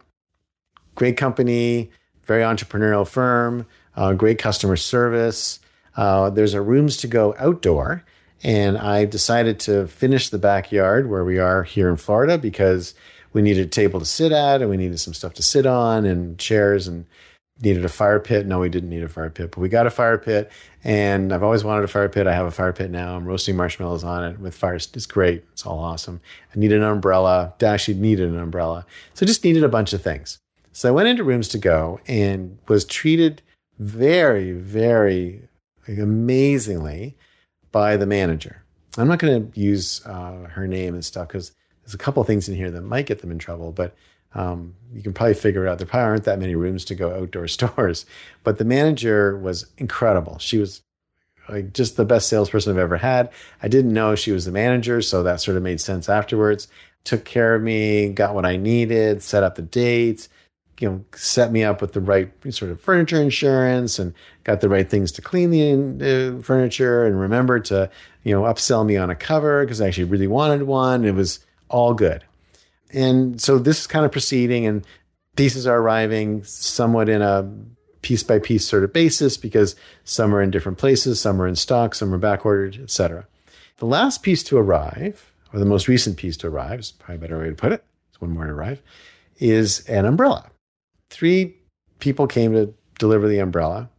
Great 0.96 1.18
company, 1.18 1.90
very 2.24 2.44
entrepreneurial 2.44 3.08
firm, 3.08 3.66
uh, 3.96 4.14
great 4.14 4.38
customer 4.38 4.76
service. 4.76 5.60
Uh, 5.96 6.30
there's 6.30 6.54
a 6.54 6.62
rooms 6.62 6.98
to 6.98 7.08
go 7.08 7.36
outdoor. 7.40 8.04
And 8.42 8.78
I 8.78 9.06
decided 9.06 9.60
to 9.62 9.88
finish 9.88 10.30
the 10.30 10.38
backyard 10.38 11.10
where 11.10 11.26
we 11.26 11.40
are 11.40 11.64
here 11.64 11.90
in 11.90 11.98
Florida 11.98 12.38
because 12.38 12.94
we 13.34 13.42
needed 13.42 13.68
a 13.68 13.70
table 13.70 14.00
to 14.00 14.06
sit 14.06 14.32
at 14.32 14.62
and 14.62 14.70
we 14.70 14.78
needed 14.78 15.00
some 15.00 15.14
stuff 15.14 15.34
to 15.36 15.44
sit 15.44 15.66
on 15.66 16.06
and 16.06 16.38
chairs 16.38 16.88
and 16.88 17.06
needed 17.62 17.84
a 17.84 17.90
fire 17.90 18.20
pit. 18.20 18.46
No, 18.46 18.60
we 18.60 18.70
didn't 18.70 18.90
need 18.90 19.04
a 19.04 19.10
fire 19.10 19.30
pit, 19.30 19.52
but 19.52 19.60
we 19.60 19.70
got 19.70 19.88
a 19.88 19.90
fire 19.90 20.18
pit. 20.18 20.52
And 20.84 21.34
I've 21.34 21.44
always 21.44 21.64
wanted 21.64 21.84
a 21.84 21.88
fire 21.88 22.10
pit. 22.10 22.28
I 22.28 22.34
have 22.34 22.46
a 22.46 22.52
fire 22.52 22.74
pit 22.74 22.90
now. 22.90 23.16
I'm 23.16 23.26
roasting 23.26 23.56
marshmallows 23.56 24.04
on 24.04 24.24
it 24.24 24.40
with 24.40 24.56
fire. 24.56 24.76
It's 24.76 25.06
great. 25.06 25.44
It's 25.52 25.66
all 25.66 25.80
awesome. 25.80 26.22
I 26.56 26.60
needed 26.60 26.78
an 26.78 26.88
umbrella. 26.88 27.54
Actually 27.62 27.96
needed 27.96 28.30
an 28.30 28.40
umbrella. 28.40 28.86
So 29.14 29.26
I 29.26 29.28
just 29.28 29.44
needed 29.44 29.64
a 29.64 29.70
bunch 29.70 29.94
of 29.94 30.02
things. 30.02 30.40
So 30.72 30.88
I 30.88 30.92
went 30.92 31.10
into 31.10 31.24
rooms 31.24 31.50
to 31.50 31.58
go 31.58 32.00
and 32.08 32.58
was 32.68 32.86
treated 32.86 33.42
very, 33.78 34.52
very 34.54 35.50
amazingly 35.88 37.18
by 37.72 37.98
the 37.98 38.06
manager. 38.06 38.64
I'm 38.98 39.08
not 39.08 39.20
going 39.20 39.52
to 39.52 39.60
use 39.60 40.06
uh, 40.06 40.48
her 40.52 40.68
name 40.68 40.94
and 40.94 41.04
stuff 41.04 41.28
because 41.28 41.52
there's 41.84 41.94
a 41.94 41.98
couple 41.98 42.24
things 42.24 42.48
in 42.48 42.56
here 42.56 42.72
that 42.72 42.82
might 42.82 43.06
get 43.06 43.22
them 43.22 43.32
in 43.32 43.40
trouble, 43.40 43.72
but 43.72 43.96
um, 44.36 44.76
you 44.94 45.02
can 45.02 45.14
probably 45.14 45.34
figure 45.34 45.66
it 45.66 45.70
out. 45.70 45.78
There 45.78 45.88
probably 45.88 46.10
aren't 46.10 46.24
that 46.26 46.40
many 46.40 46.56
rooms 46.56 46.86
to 46.86 46.96
go 46.96 47.14
outdoor 47.16 47.48
stores, 47.48 48.06
but 48.44 48.58
the 48.58 48.66
manager 48.66 49.38
was 49.38 49.66
incredible. 49.78 50.38
She 50.40 50.58
was 50.58 50.82
like 51.48 51.74
just 51.74 51.98
the 51.98 52.06
best 52.06 52.30
salesperson 52.30 52.72
I've 52.72 52.80
ever 52.80 52.98
had. 52.98 53.32
I 53.64 53.68
didn't 53.68 53.94
know 53.94 54.16
she 54.16 54.32
was 54.32 54.46
the 54.46 54.52
manager, 54.52 55.02
so 55.02 55.24
that 55.24 55.42
sort 55.42 55.58
of 55.58 55.64
made 55.64 55.82
sense 55.82 56.08
afterwards. 56.08 56.68
Took 57.06 57.26
care 57.26 57.56
of 57.56 57.64
me, 57.64 58.10
got 58.10 58.36
what 58.36 58.46
I 58.46 58.58
needed, 58.58 59.24
set 59.24 59.42
up 59.42 59.56
the 59.56 59.62
dates, 59.62 60.30
you 60.80 60.90
know, 60.90 61.06
set 61.16 61.52
me 61.52 61.64
up 61.64 61.82
with 61.82 61.94
the 61.94 62.02
right 62.02 62.32
sort 62.54 62.72
of 62.72 62.80
furniture 62.80 63.22
insurance 63.22 64.00
and 64.00 64.14
got 64.44 64.62
the 64.62 64.70
right 64.70 64.90
things 64.90 65.12
to 65.14 65.22
clean 65.22 65.50
the 65.50 66.38
uh, 66.38 66.42
furniture 66.42 67.06
and 67.06 67.20
remembered 67.20 67.66
to, 67.66 67.90
you 68.24 68.34
know, 68.34 68.44
upsell 68.44 68.86
me 68.86 68.96
on 68.96 69.10
a 69.10 69.16
cover 69.16 69.66
because 69.66 69.82
I 69.82 69.88
actually 69.88 70.06
really 70.06 70.28
wanted 70.28 70.64
one. 70.64 71.04
It 71.04 71.16
was 71.16 71.40
all 71.70 71.94
good 71.94 72.24
and 72.92 73.42
so 73.42 73.58
this 73.60 73.82
is 73.82 73.88
kind 73.88 74.06
of 74.06 74.12
proceeding 74.12 74.66
and 74.66 74.86
pieces 75.36 75.68
are 75.68 75.78
arriving 75.78 76.44
somewhat 76.44 77.10
in 77.10 77.22
a 77.22 77.50
piece 78.02 78.24
by 78.24 78.40
piece 78.40 78.68
sort 78.68 78.84
of 78.84 78.94
basis 78.94 79.38
because 79.38 79.76
some 80.04 80.34
are 80.34 80.42
in 80.42 80.52
different 80.52 80.78
places, 80.78 81.20
some 81.20 81.42
are 81.42 81.48
in 81.48 81.56
stock, 81.56 81.96
some 81.96 82.14
are 82.14 82.18
back 82.18 82.46
ordered, 82.46 82.78
etc. 82.78 83.28
The 83.78 83.86
last 83.86 84.24
piece 84.24 84.44
to 84.44 84.58
arrive, 84.58 85.32
or 85.54 85.60
the 85.60 85.66
most 85.66 85.88
recent 85.88 86.18
piece 86.18 86.38
to 86.38 86.48
arrive, 86.48 86.80
is 86.80 86.92
probably 86.92 87.16
a 87.16 87.20
better 87.20 87.40
way 87.40 87.50
to 87.50 87.56
put 87.56 87.72
it. 87.72 87.84
It's 88.10 88.22
one 88.22 88.32
more 88.32 88.46
to 88.46 88.54
arrive, 88.54 88.82
is 89.38 89.82
an 89.88 90.06
umbrella. 90.06 90.50
Three 91.10 91.56
people 92.00 92.28
came 92.28 92.54
to 92.54 92.74
deliver 92.98 93.28
the 93.28 93.40
umbrella, 93.40 93.90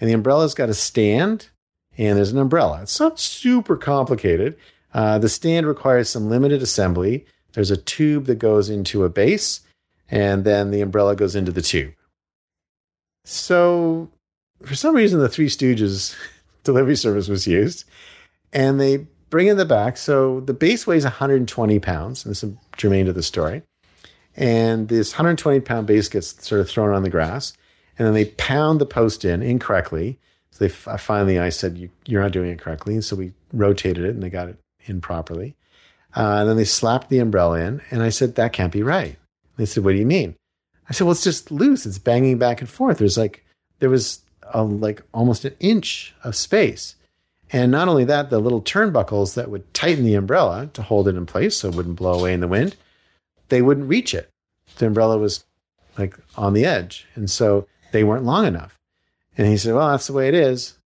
and 0.00 0.08
the 0.08 0.14
umbrella's 0.14 0.54
got 0.54 0.68
a 0.68 0.74
stand 0.74 1.48
and 1.96 2.16
there's 2.16 2.30
an 2.30 2.38
umbrella. 2.38 2.80
It's 2.82 3.00
not 3.00 3.18
super 3.18 3.76
complicated. 3.76 4.56
Uh, 4.94 5.18
the 5.18 5.28
stand 5.28 5.66
requires 5.66 6.08
some 6.08 6.30
limited 6.30 6.62
assembly 6.62 7.26
there's 7.58 7.72
a 7.72 7.76
tube 7.76 8.26
that 8.26 8.38
goes 8.38 8.70
into 8.70 9.02
a 9.02 9.08
base, 9.08 9.62
and 10.08 10.44
then 10.44 10.70
the 10.70 10.80
umbrella 10.80 11.16
goes 11.16 11.34
into 11.34 11.50
the 11.50 11.60
tube. 11.60 11.92
So, 13.24 14.12
for 14.62 14.76
some 14.76 14.94
reason, 14.94 15.18
the 15.18 15.28
Three 15.28 15.48
Stooges 15.48 16.14
delivery 16.62 16.94
service 16.94 17.26
was 17.26 17.48
used, 17.48 17.82
and 18.52 18.80
they 18.80 19.08
bring 19.28 19.48
in 19.48 19.56
the 19.56 19.64
back. 19.64 19.96
So 19.96 20.38
the 20.38 20.54
base 20.54 20.86
weighs 20.86 21.02
120 21.02 21.80
pounds, 21.80 22.24
and 22.24 22.30
this 22.30 22.44
is 22.44 22.52
germane 22.76 23.06
to 23.06 23.12
the 23.12 23.24
story. 23.24 23.64
And 24.36 24.86
this 24.86 25.14
120 25.14 25.58
pound 25.58 25.88
base 25.88 26.08
gets 26.08 26.46
sort 26.46 26.60
of 26.60 26.70
thrown 26.70 26.94
on 26.94 27.02
the 27.02 27.10
grass, 27.10 27.54
and 27.98 28.06
then 28.06 28.14
they 28.14 28.26
pound 28.26 28.80
the 28.80 28.86
post 28.86 29.24
in 29.24 29.42
incorrectly. 29.42 30.20
So 30.52 30.64
they 30.64 30.68
finally, 30.68 31.40
I 31.40 31.48
said, 31.48 31.76
you, 31.76 31.90
"You're 32.06 32.22
not 32.22 32.30
doing 32.30 32.52
it 32.52 32.60
correctly," 32.60 32.94
and 32.94 33.04
so 33.04 33.16
we 33.16 33.32
rotated 33.52 34.04
it, 34.04 34.10
and 34.10 34.22
they 34.22 34.30
got 34.30 34.48
it 34.48 34.60
in 34.86 35.00
properly. 35.00 35.56
Uh, 36.16 36.38
and 36.40 36.48
then 36.48 36.56
they 36.56 36.64
slapped 36.64 37.10
the 37.10 37.18
umbrella 37.18 37.60
in, 37.60 37.82
and 37.90 38.02
I 38.02 38.08
said, 38.08 38.34
That 38.34 38.52
can't 38.52 38.72
be 38.72 38.82
right. 38.82 39.16
They 39.56 39.66
said, 39.66 39.84
What 39.84 39.92
do 39.92 39.98
you 39.98 40.06
mean? 40.06 40.36
I 40.88 40.92
said, 40.92 41.04
Well, 41.04 41.12
it's 41.12 41.24
just 41.24 41.50
loose. 41.50 41.86
It's 41.86 41.98
banging 41.98 42.38
back 42.38 42.60
and 42.60 42.68
forth. 42.68 42.98
There's 42.98 43.18
like, 43.18 43.44
there 43.78 43.90
was 43.90 44.20
a, 44.54 44.62
like 44.62 45.02
almost 45.12 45.44
an 45.44 45.54
inch 45.60 46.14
of 46.24 46.34
space. 46.34 46.96
And 47.50 47.70
not 47.72 47.88
only 47.88 48.04
that, 48.04 48.30
the 48.30 48.40
little 48.40 48.60
turnbuckles 48.60 49.34
that 49.34 49.50
would 49.50 49.72
tighten 49.72 50.04
the 50.04 50.14
umbrella 50.14 50.68
to 50.74 50.82
hold 50.82 51.08
it 51.08 51.16
in 51.16 51.26
place 51.26 51.56
so 51.56 51.68
it 51.68 51.74
wouldn't 51.74 51.96
blow 51.96 52.18
away 52.18 52.34
in 52.34 52.40
the 52.40 52.48
wind, 52.48 52.76
they 53.48 53.62
wouldn't 53.62 53.88
reach 53.88 54.12
it. 54.12 54.28
The 54.76 54.86
umbrella 54.86 55.18
was 55.18 55.44
like 55.96 56.16
on 56.36 56.52
the 56.52 56.66
edge. 56.66 57.06
And 57.14 57.30
so 57.30 57.66
they 57.92 58.04
weren't 58.04 58.24
long 58.24 58.46
enough. 58.46 58.78
And 59.36 59.46
he 59.46 59.56
said, 59.56 59.74
Well, 59.74 59.90
that's 59.90 60.06
the 60.06 60.12
way 60.12 60.28
it 60.28 60.34
is. 60.34 60.77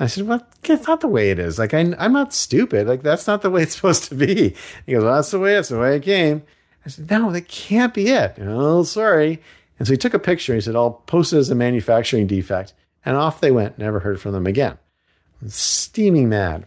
I 0.00 0.06
said, 0.06 0.26
Well, 0.26 0.46
it's 0.64 0.86
not 0.86 1.00
the 1.00 1.08
way 1.08 1.30
it 1.30 1.38
is. 1.38 1.58
Like, 1.58 1.74
I, 1.74 1.80
am 1.80 2.12
not 2.12 2.32
stupid. 2.32 2.86
Like, 2.86 3.02
that's 3.02 3.26
not 3.26 3.42
the 3.42 3.50
way 3.50 3.62
it's 3.62 3.74
supposed 3.76 4.04
to 4.04 4.14
be. 4.14 4.54
He 4.86 4.92
goes, 4.92 5.04
Well, 5.04 5.14
that's 5.14 5.30
the 5.30 5.40
way 5.40 5.56
it's 5.56 5.68
the 5.68 5.78
way 5.78 5.96
it 5.96 6.02
came. 6.02 6.42
I 6.84 6.88
said, 6.88 7.10
No, 7.10 7.30
that 7.32 7.48
can't 7.48 7.94
be 7.94 8.08
it. 8.08 8.36
Oh, 8.40 8.82
sorry. 8.82 9.42
And 9.78 9.86
so 9.86 9.92
he 9.92 9.98
took 9.98 10.14
a 10.14 10.18
picture. 10.18 10.54
He 10.54 10.60
said, 10.60 10.76
I'll 10.76 10.90
post 10.90 11.32
it 11.32 11.38
as 11.38 11.50
a 11.50 11.54
manufacturing 11.54 12.26
defect. 12.26 12.74
And 13.04 13.16
off 13.16 13.40
they 13.40 13.50
went. 13.50 13.78
Never 13.78 14.00
heard 14.00 14.20
from 14.20 14.32
them 14.32 14.46
again. 14.46 14.78
Steaming 15.46 16.28
mad. 16.28 16.66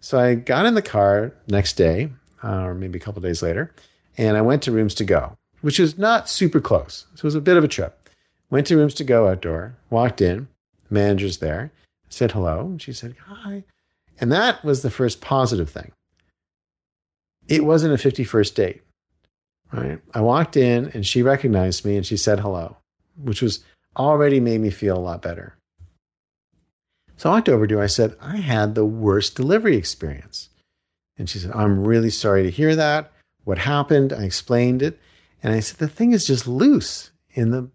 So 0.00 0.18
I 0.18 0.34
got 0.34 0.66
in 0.66 0.74
the 0.74 0.82
car 0.82 1.32
next 1.48 1.74
day, 1.74 2.10
uh, 2.42 2.62
or 2.62 2.74
maybe 2.74 2.98
a 2.98 3.02
couple 3.02 3.22
days 3.22 3.42
later, 3.42 3.74
and 4.16 4.36
I 4.36 4.42
went 4.42 4.62
to 4.62 4.72
Rooms 4.72 4.94
to 4.96 5.04
Go, 5.04 5.36
which 5.60 5.78
is 5.78 5.96
not 5.96 6.28
super 6.28 6.60
close. 6.60 7.06
So 7.14 7.20
it 7.20 7.24
was 7.24 7.34
a 7.34 7.40
bit 7.40 7.56
of 7.56 7.64
a 7.64 7.68
trip. 7.68 8.08
Went 8.50 8.66
to 8.66 8.76
Rooms 8.76 8.94
to 8.94 9.04
Go 9.04 9.28
outdoor, 9.28 9.76
walked 9.90 10.20
in, 10.20 10.48
manager's 10.90 11.38
there, 11.38 11.72
said 12.12 12.32
hello. 12.32 12.60
And 12.60 12.82
she 12.82 12.92
said, 12.92 13.14
hi. 13.26 13.64
And 14.20 14.30
that 14.32 14.64
was 14.64 14.82
the 14.82 14.90
first 14.90 15.20
positive 15.20 15.70
thing. 15.70 15.92
It 17.48 17.64
wasn't 17.64 17.94
a 17.94 18.08
51st 18.08 18.54
date, 18.54 18.82
right? 19.72 19.98
I 20.14 20.20
walked 20.20 20.56
in 20.56 20.90
and 20.94 21.06
she 21.06 21.22
recognized 21.22 21.84
me 21.84 21.96
and 21.96 22.06
she 22.06 22.16
said 22.16 22.40
hello, 22.40 22.76
which 23.16 23.42
was 23.42 23.64
already 23.96 24.40
made 24.40 24.60
me 24.60 24.70
feel 24.70 24.96
a 24.96 25.00
lot 25.00 25.22
better. 25.22 25.56
So 27.16 27.30
I 27.30 27.34
walked 27.34 27.48
over 27.48 27.66
to 27.66 27.76
her. 27.76 27.82
I 27.82 27.88
said, 27.88 28.16
I 28.20 28.36
had 28.36 28.74
the 28.74 28.84
worst 28.84 29.36
delivery 29.36 29.76
experience. 29.76 30.50
And 31.18 31.28
she 31.28 31.38
said, 31.38 31.52
I'm 31.52 31.84
really 31.84 32.10
sorry 32.10 32.42
to 32.42 32.50
hear 32.50 32.74
that. 32.76 33.12
What 33.44 33.58
happened? 33.58 34.12
I 34.12 34.22
explained 34.22 34.82
it. 34.82 34.98
And 35.42 35.52
I 35.52 35.60
said, 35.60 35.78
the 35.78 35.88
thing 35.88 36.12
is 36.12 36.26
just 36.26 36.46
loose 36.46 37.10
in 37.32 37.50
the 37.50 37.68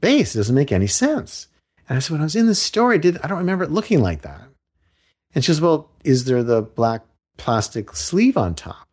base. 0.00 0.34
It 0.34 0.38
doesn't 0.38 0.54
make 0.54 0.72
any 0.72 0.86
sense. 0.86 1.48
And 1.88 1.96
I 1.96 2.00
said, 2.00 2.12
when 2.12 2.20
I 2.20 2.24
was 2.24 2.36
in 2.36 2.46
the 2.46 2.54
store, 2.54 2.92
I 2.92 2.98
did 2.98 3.18
I 3.22 3.26
don't 3.26 3.38
remember 3.38 3.64
it 3.64 3.70
looking 3.70 4.00
like 4.00 4.22
that. 4.22 4.40
And 5.34 5.44
she 5.44 5.48
says, 5.48 5.60
Well, 5.60 5.90
is 6.04 6.24
there 6.24 6.42
the 6.42 6.62
black 6.62 7.02
plastic 7.36 7.94
sleeve 7.94 8.36
on 8.36 8.54
top? 8.54 8.88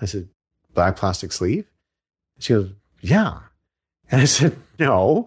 I 0.00 0.06
said, 0.06 0.28
Black 0.72 0.96
plastic 0.96 1.32
sleeve? 1.32 1.66
She 2.38 2.54
goes, 2.54 2.70
Yeah. 3.00 3.40
And 4.10 4.20
I 4.20 4.24
said, 4.24 4.56
No. 4.78 5.26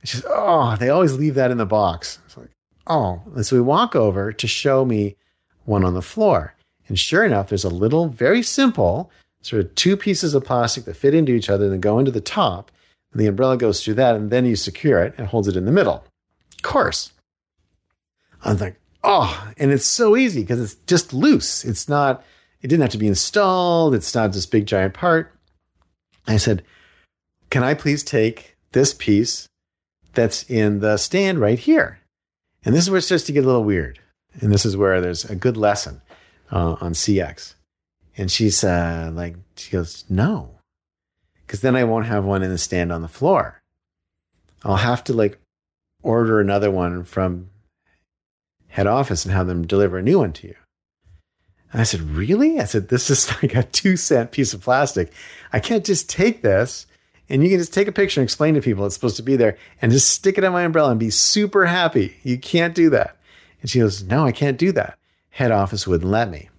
And 0.00 0.08
she 0.08 0.18
says, 0.18 0.26
Oh, 0.28 0.76
they 0.76 0.88
always 0.88 1.14
leave 1.14 1.34
that 1.34 1.50
in 1.50 1.58
the 1.58 1.66
box. 1.66 2.18
I 2.20 2.24
was 2.26 2.36
like, 2.36 2.50
Oh, 2.86 3.22
and 3.34 3.46
so 3.46 3.56
we 3.56 3.62
walk 3.62 3.96
over 3.96 4.32
to 4.32 4.46
show 4.46 4.84
me 4.84 5.16
one 5.64 5.84
on 5.84 5.94
the 5.94 6.02
floor. 6.02 6.54
And 6.88 6.98
sure 6.98 7.24
enough, 7.24 7.48
there's 7.48 7.64
a 7.64 7.70
little, 7.70 8.08
very 8.08 8.42
simple, 8.42 9.10
sort 9.40 9.64
of 9.64 9.74
two 9.74 9.96
pieces 9.96 10.34
of 10.34 10.44
plastic 10.44 10.84
that 10.84 10.96
fit 10.96 11.14
into 11.14 11.32
each 11.32 11.48
other 11.48 11.64
and 11.64 11.72
then 11.72 11.80
go 11.80 11.98
into 11.98 12.10
the 12.10 12.20
top. 12.20 12.70
And 13.12 13.20
the 13.20 13.26
umbrella 13.26 13.56
goes 13.56 13.82
through 13.82 13.94
that, 13.94 14.16
and 14.16 14.30
then 14.30 14.46
you 14.46 14.56
secure 14.56 15.02
it 15.02 15.14
and 15.16 15.28
holds 15.28 15.46
it 15.46 15.56
in 15.56 15.64
the 15.64 15.72
middle. 15.72 16.04
Of 16.64 16.70
course. 16.70 17.12
I'm 18.44 18.56
like, 18.58 18.80
oh, 19.02 19.50
and 19.56 19.72
it's 19.72 19.84
so 19.84 20.16
easy 20.16 20.42
because 20.42 20.60
it's 20.60 20.76
just 20.86 21.12
loose. 21.12 21.64
It's 21.64 21.88
not, 21.88 22.24
it 22.60 22.68
didn't 22.68 22.82
have 22.82 22.92
to 22.92 22.98
be 22.98 23.08
installed. 23.08 23.96
It's 23.96 24.14
not 24.14 24.32
this 24.32 24.46
big 24.46 24.66
giant 24.66 24.94
part. 24.94 25.34
I 26.28 26.36
said, 26.36 26.62
can 27.50 27.64
I 27.64 27.74
please 27.74 28.04
take 28.04 28.56
this 28.70 28.94
piece 28.94 29.48
that's 30.12 30.48
in 30.48 30.78
the 30.78 30.98
stand 30.98 31.40
right 31.40 31.58
here? 31.58 31.98
And 32.64 32.76
this 32.76 32.84
is 32.84 32.90
where 32.90 32.98
it 32.98 33.02
starts 33.02 33.24
to 33.24 33.32
get 33.32 33.42
a 33.42 33.46
little 33.46 33.64
weird. 33.64 33.98
And 34.40 34.52
this 34.52 34.64
is 34.64 34.76
where 34.76 35.00
there's 35.00 35.24
a 35.24 35.34
good 35.34 35.56
lesson 35.56 36.00
uh, 36.52 36.76
on 36.80 36.92
CX. 36.92 37.54
And 38.16 38.30
she's 38.30 38.62
uh, 38.62 39.10
like, 39.12 39.34
she 39.56 39.72
goes, 39.72 40.04
no, 40.08 40.60
because 41.44 41.60
then 41.60 41.74
I 41.74 41.82
won't 41.82 42.06
have 42.06 42.24
one 42.24 42.44
in 42.44 42.50
the 42.50 42.58
stand 42.58 42.92
on 42.92 43.02
the 43.02 43.08
floor. 43.08 43.62
I'll 44.64 44.76
have 44.76 45.02
to 45.04 45.12
like 45.12 45.41
order 46.02 46.40
another 46.40 46.70
one 46.70 47.04
from 47.04 47.50
head 48.68 48.86
office 48.86 49.24
and 49.24 49.34
have 49.34 49.46
them 49.46 49.66
deliver 49.66 49.98
a 49.98 50.02
new 50.02 50.18
one 50.18 50.32
to 50.34 50.48
you. 50.48 50.54
And 51.72 51.80
I 51.80 51.84
said, 51.84 52.00
Really? 52.00 52.60
I 52.60 52.64
said, 52.64 52.88
This 52.88 53.10
is 53.10 53.30
like 53.42 53.54
a 53.54 53.62
two 53.62 53.96
cent 53.96 54.32
piece 54.32 54.54
of 54.54 54.62
plastic. 54.62 55.12
I 55.52 55.60
can't 55.60 55.84
just 55.84 56.08
take 56.10 56.42
this 56.42 56.86
and 57.28 57.42
you 57.42 57.48
can 57.48 57.58
just 57.58 57.72
take 57.72 57.88
a 57.88 57.92
picture 57.92 58.20
and 58.20 58.26
explain 58.26 58.54
to 58.54 58.60
people 58.60 58.84
it's 58.84 58.94
supposed 58.94 59.16
to 59.16 59.22
be 59.22 59.36
there 59.36 59.56
and 59.80 59.90
just 59.90 60.10
stick 60.10 60.36
it 60.36 60.44
on 60.44 60.52
my 60.52 60.64
umbrella 60.64 60.90
and 60.90 61.00
be 61.00 61.10
super 61.10 61.66
happy. 61.66 62.16
You 62.22 62.36
can't 62.36 62.74
do 62.74 62.90
that. 62.90 63.16
And 63.60 63.70
she 63.70 63.78
goes, 63.78 64.02
No, 64.02 64.26
I 64.26 64.32
can't 64.32 64.58
do 64.58 64.72
that. 64.72 64.98
Head 65.30 65.50
office 65.50 65.86
wouldn't 65.86 66.10
let 66.10 66.30
me. 66.30 66.50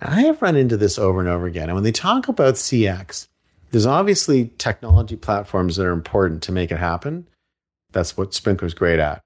And 0.00 0.14
I 0.14 0.20
have 0.22 0.40
run 0.40 0.56
into 0.56 0.76
this 0.76 0.98
over 0.98 1.20
and 1.20 1.28
over 1.28 1.46
again. 1.46 1.68
And 1.68 1.74
when 1.74 1.84
they 1.84 1.92
talk 1.92 2.28
about 2.28 2.54
CX, 2.54 3.28
there's 3.70 3.86
obviously 3.86 4.50
technology 4.56 5.16
platforms 5.16 5.76
that 5.76 5.86
are 5.86 5.92
important 5.92 6.42
to 6.44 6.52
make 6.52 6.70
it 6.70 6.78
happen. 6.78 7.26
That's 7.94 8.16
what 8.16 8.32
Sprinklr's 8.32 8.74
great 8.74 8.98
at. 8.98 9.22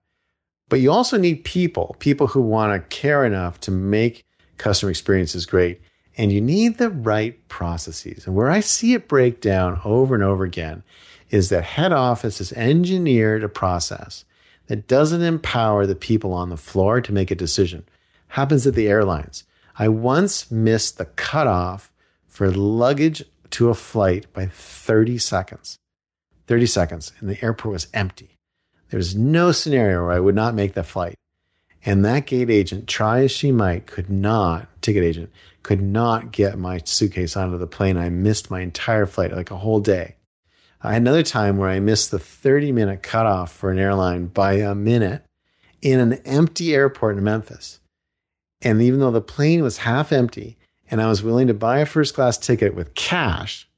But 0.68 0.80
you 0.80 0.92
also 0.92 1.16
need 1.16 1.44
people, 1.44 1.96
people 1.98 2.28
who 2.28 2.42
want 2.42 2.72
to 2.74 2.96
care 2.96 3.24
enough 3.24 3.58
to 3.60 3.70
make 3.70 4.24
customer 4.58 4.90
experiences 4.90 5.46
great. 5.46 5.80
And 6.18 6.30
you 6.30 6.40
need 6.40 6.76
the 6.76 6.90
right 6.90 7.46
processes. 7.48 8.26
And 8.26 8.36
where 8.36 8.50
I 8.50 8.60
see 8.60 8.92
it 8.92 9.08
break 9.08 9.40
down 9.40 9.80
over 9.84 10.14
and 10.14 10.22
over 10.22 10.44
again 10.44 10.82
is 11.30 11.48
that 11.48 11.64
head 11.64 11.92
office 11.92 12.38
has 12.38 12.52
engineered 12.52 13.42
a 13.42 13.48
process 13.48 14.24
that 14.66 14.86
doesn't 14.86 15.22
empower 15.22 15.86
the 15.86 15.94
people 15.94 16.34
on 16.34 16.50
the 16.50 16.56
floor 16.56 17.00
to 17.00 17.12
make 17.12 17.30
a 17.30 17.36
decision. 17.36 17.88
Happens 18.28 18.66
at 18.66 18.74
the 18.74 18.88
airlines. 18.88 19.44
I 19.78 19.88
once 19.88 20.50
missed 20.50 20.98
the 20.98 21.06
cutoff 21.06 21.92
for 22.26 22.50
luggage 22.50 23.24
to 23.50 23.70
a 23.70 23.74
flight 23.74 24.30
by 24.34 24.46
30 24.46 25.16
seconds. 25.16 25.78
30 26.48 26.66
seconds, 26.66 27.12
and 27.20 27.30
the 27.30 27.42
airport 27.42 27.72
was 27.72 27.88
empty. 27.94 28.37
There 28.90 28.98
was 28.98 29.14
no 29.14 29.52
scenario 29.52 30.04
where 30.04 30.12
I 30.12 30.20
would 30.20 30.34
not 30.34 30.54
make 30.54 30.74
the 30.74 30.82
flight. 30.82 31.14
And 31.84 32.04
that 32.04 32.26
gate 32.26 32.50
agent, 32.50 32.88
try 32.88 33.24
as 33.24 33.30
she 33.30 33.52
might, 33.52 33.86
could 33.86 34.10
not, 34.10 34.68
ticket 34.82 35.04
agent, 35.04 35.30
could 35.62 35.80
not 35.80 36.32
get 36.32 36.58
my 36.58 36.80
suitcase 36.84 37.36
onto 37.36 37.58
the 37.58 37.66
plane. 37.66 37.96
I 37.96 38.08
missed 38.08 38.50
my 38.50 38.60
entire 38.60 39.06
flight, 39.06 39.32
like 39.32 39.50
a 39.50 39.58
whole 39.58 39.80
day. 39.80 40.16
I 40.82 40.92
had 40.92 41.02
another 41.02 41.22
time 41.22 41.56
where 41.56 41.68
I 41.68 41.80
missed 41.80 42.10
the 42.10 42.18
30 42.18 42.72
minute 42.72 43.02
cutoff 43.02 43.52
for 43.52 43.70
an 43.70 43.78
airline 43.78 44.26
by 44.26 44.54
a 44.54 44.74
minute 44.74 45.24
in 45.82 46.00
an 46.00 46.14
empty 46.24 46.74
airport 46.74 47.16
in 47.16 47.24
Memphis. 47.24 47.80
And 48.62 48.80
even 48.82 49.00
though 49.00 49.10
the 49.10 49.20
plane 49.20 49.62
was 49.62 49.78
half 49.78 50.12
empty 50.12 50.56
and 50.90 51.00
I 51.00 51.08
was 51.08 51.22
willing 51.22 51.46
to 51.48 51.54
buy 51.54 51.80
a 51.80 51.86
first 51.86 52.14
class 52.14 52.38
ticket 52.38 52.74
with 52.74 52.94
cash, 52.94 53.68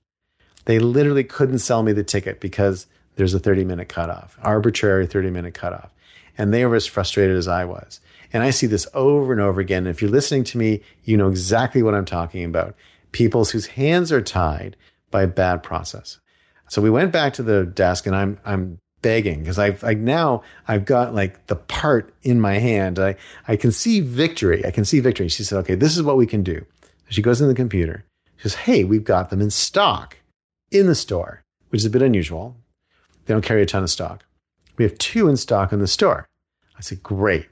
they 0.67 0.79
literally 0.79 1.25
couldn't 1.25 1.59
sell 1.59 1.83
me 1.83 1.93
the 1.93 2.05
ticket 2.05 2.41
because 2.41 2.87
there's 3.21 3.35
a 3.35 3.39
30 3.39 3.65
minute 3.65 3.91
cutoff, 3.91 4.39
arbitrary 4.43 5.07
30 5.07 5.29
minute 5.31 5.53
cutoff. 5.53 5.91
And 6.39 6.55
they 6.55 6.65
were 6.65 6.77
as 6.77 6.87
frustrated 6.87 7.37
as 7.37 7.49
I 7.49 7.67
was. 7.67 8.01
And 8.33 8.43
I 8.43 8.49
see 8.49 8.67
this 8.67 8.89
over 8.95 9.31
and 9.31 9.43
over 9.43 9.61
again. 9.61 9.87
If 9.87 10.01
you're 10.01 10.11
listening 10.11 10.43
to 10.45 10.59
me, 10.59 10.81
you 11.05 11.19
know 11.19 11.29
exactly 11.29 11.83
what 11.83 11.95
I'm 11.95 12.07
talking 12.07 12.45
about. 12.45 12.75
People 13.13 13.45
whose 13.45 13.67
hands 13.67 14.11
are 14.11 14.23
tied 14.23 14.75
by 15.11 15.23
a 15.23 15.27
bad 15.27 15.63
process. 15.63 16.19
So 16.71 16.81
we 16.81 16.89
went 16.89 17.13
back 17.13 17.35
to 17.35 17.43
the 17.43 17.67
desk 17.67 18.07
and 18.07 18.17
I'm, 18.17 18.41
I'm 18.43 18.79
begging 19.03 19.41
because 19.41 19.59
I've 19.59 19.83
like 19.83 19.99
now 19.99 20.43
I've 20.67 20.87
got 20.87 21.15
like 21.15 21.47
the 21.47 21.57
part 21.57 22.15
in 22.23 22.41
my 22.41 22.55
hand. 22.55 22.99
I, 22.99 23.17
I 23.47 23.57
can 23.57 23.71
see 23.71 24.01
victory. 24.01 24.65
I 24.65 24.71
can 24.71 24.87
see 24.87 25.01
victory. 25.01 25.29
She 25.29 25.45
said, 25.45 25.59
okay, 25.59 25.75
this 25.75 25.95
is 25.95 26.03
what 26.03 26.17
we 26.17 26.27
can 26.27 26.43
do. 26.43 26.65
She 27.11 27.21
goes 27.21 27.43
in 27.43 27.49
the 27.49 27.55
computer. 27.55 28.07
She 28.39 28.45
says, 28.45 28.55
hey, 28.55 28.83
we've 28.83 29.05
got 29.05 29.29
them 29.29 29.43
in 29.43 29.51
stock 29.51 30.17
in 30.71 30.87
the 30.87 30.95
store, 30.95 31.43
which 31.69 31.83
is 31.83 31.85
a 31.85 31.91
bit 31.91 32.01
unusual. 32.01 32.57
They 33.31 33.35
don't 33.35 33.43
carry 33.43 33.63
a 33.63 33.67
ton 33.67 33.85
of 33.85 33.91
stock. 33.91 34.25
We 34.77 34.83
have 34.83 34.99
two 34.99 35.29
in 35.29 35.37
stock 35.37 35.73
in 35.73 35.79
the 35.79 35.87
store. 35.87 36.27
I 36.77 36.81
said, 36.81 37.01
Great. 37.01 37.47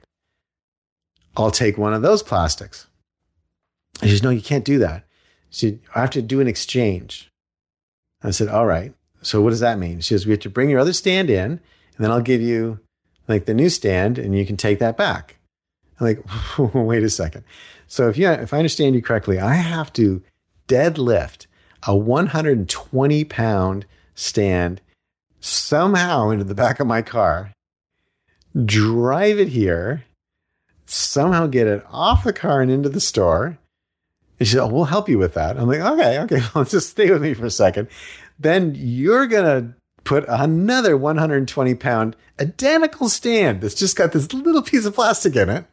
I'll 1.37 1.51
take 1.51 1.77
one 1.77 1.93
of 1.93 2.01
those 2.01 2.21
plastics. 2.21 2.87
She 4.03 4.09
said, 4.09 4.23
No, 4.23 4.29
you 4.29 4.41
can't 4.41 4.65
do 4.65 4.77
that. 4.79 5.05
She 5.49 5.69
said, 5.69 5.79
I 5.95 6.01
have 6.01 6.09
to 6.09 6.21
do 6.21 6.41
an 6.41 6.49
exchange. 6.49 7.31
I 8.21 8.31
said, 8.31 8.49
All 8.49 8.65
right. 8.65 8.93
So 9.21 9.39
what 9.39 9.51
does 9.51 9.61
that 9.61 9.79
mean? 9.79 10.01
She 10.01 10.13
says, 10.13 10.25
We 10.25 10.31
have 10.31 10.41
to 10.41 10.49
bring 10.49 10.69
your 10.69 10.81
other 10.81 10.91
stand 10.91 11.29
in, 11.29 11.51
and 11.51 11.61
then 11.97 12.11
I'll 12.11 12.19
give 12.19 12.41
you 12.41 12.81
like 13.29 13.45
the 13.45 13.53
new 13.53 13.69
stand, 13.69 14.17
and 14.17 14.37
you 14.37 14.45
can 14.45 14.57
take 14.57 14.79
that 14.79 14.97
back. 14.97 15.37
I'm 15.97 16.07
like, 16.07 16.19
wait 16.75 17.03
a 17.03 17.09
second. 17.09 17.45
So 17.87 18.09
if 18.09 18.17
you 18.17 18.27
if 18.27 18.53
I 18.53 18.57
understand 18.57 18.95
you 18.95 19.01
correctly, 19.01 19.39
I 19.39 19.53
have 19.53 19.93
to 19.93 20.23
deadlift 20.67 21.45
a 21.87 21.95
120 21.95 23.23
pound 23.23 23.85
stand 24.13 24.81
somehow 25.39 26.29
into 26.29 26.43
the 26.43 26.55
back 26.55 26.79
of 26.79 26.87
my 26.87 27.01
car, 27.01 27.53
drive 28.65 29.39
it 29.39 29.49
here, 29.49 30.05
somehow 30.85 31.47
get 31.47 31.67
it 31.67 31.83
off 31.89 32.23
the 32.23 32.33
car 32.33 32.61
and 32.61 32.71
into 32.71 32.89
the 32.89 32.99
store. 32.99 33.57
And 34.39 34.47
she 34.47 34.53
said, 34.53 34.63
Oh, 34.63 34.67
we'll 34.67 34.85
help 34.85 35.09
you 35.09 35.17
with 35.17 35.33
that. 35.35 35.57
I'm 35.57 35.67
like, 35.67 35.79
okay, 35.79 36.19
okay, 36.19 36.41
well, 36.55 36.65
just 36.65 36.91
stay 36.91 37.11
with 37.11 37.21
me 37.21 37.33
for 37.33 37.45
a 37.45 37.51
second. 37.51 37.87
Then 38.39 38.73
you're 38.75 39.27
gonna 39.27 39.75
put 40.03 40.25
another 40.27 40.97
120 40.97 41.75
pound 41.75 42.15
identical 42.39 43.09
stand 43.09 43.61
that's 43.61 43.75
just 43.75 43.95
got 43.95 44.11
this 44.11 44.33
little 44.33 44.61
piece 44.61 44.85
of 44.85 44.95
plastic 44.95 45.35
in 45.35 45.49
it. 45.49 45.65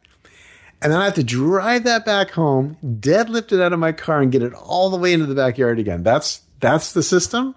And 0.81 0.91
then 0.91 0.99
I 0.99 1.05
have 1.05 1.15
to 1.15 1.23
drive 1.23 1.85
that 1.85 2.05
back 2.05 2.31
home, 2.31 2.77
deadlift 2.83 3.51
it 3.51 3.61
out 3.61 3.73
of 3.73 3.79
my 3.79 3.91
car, 3.93 4.21
and 4.21 4.31
get 4.31 4.43
it 4.43 4.53
all 4.53 4.91
the 4.91 4.97
way 4.97 5.11
into 5.11 5.25
the 5.25 5.33
backyard 5.33 5.79
again. 5.79 6.03
That's 6.03 6.41
that's 6.59 6.93
the 6.93 7.01
system. 7.01 7.55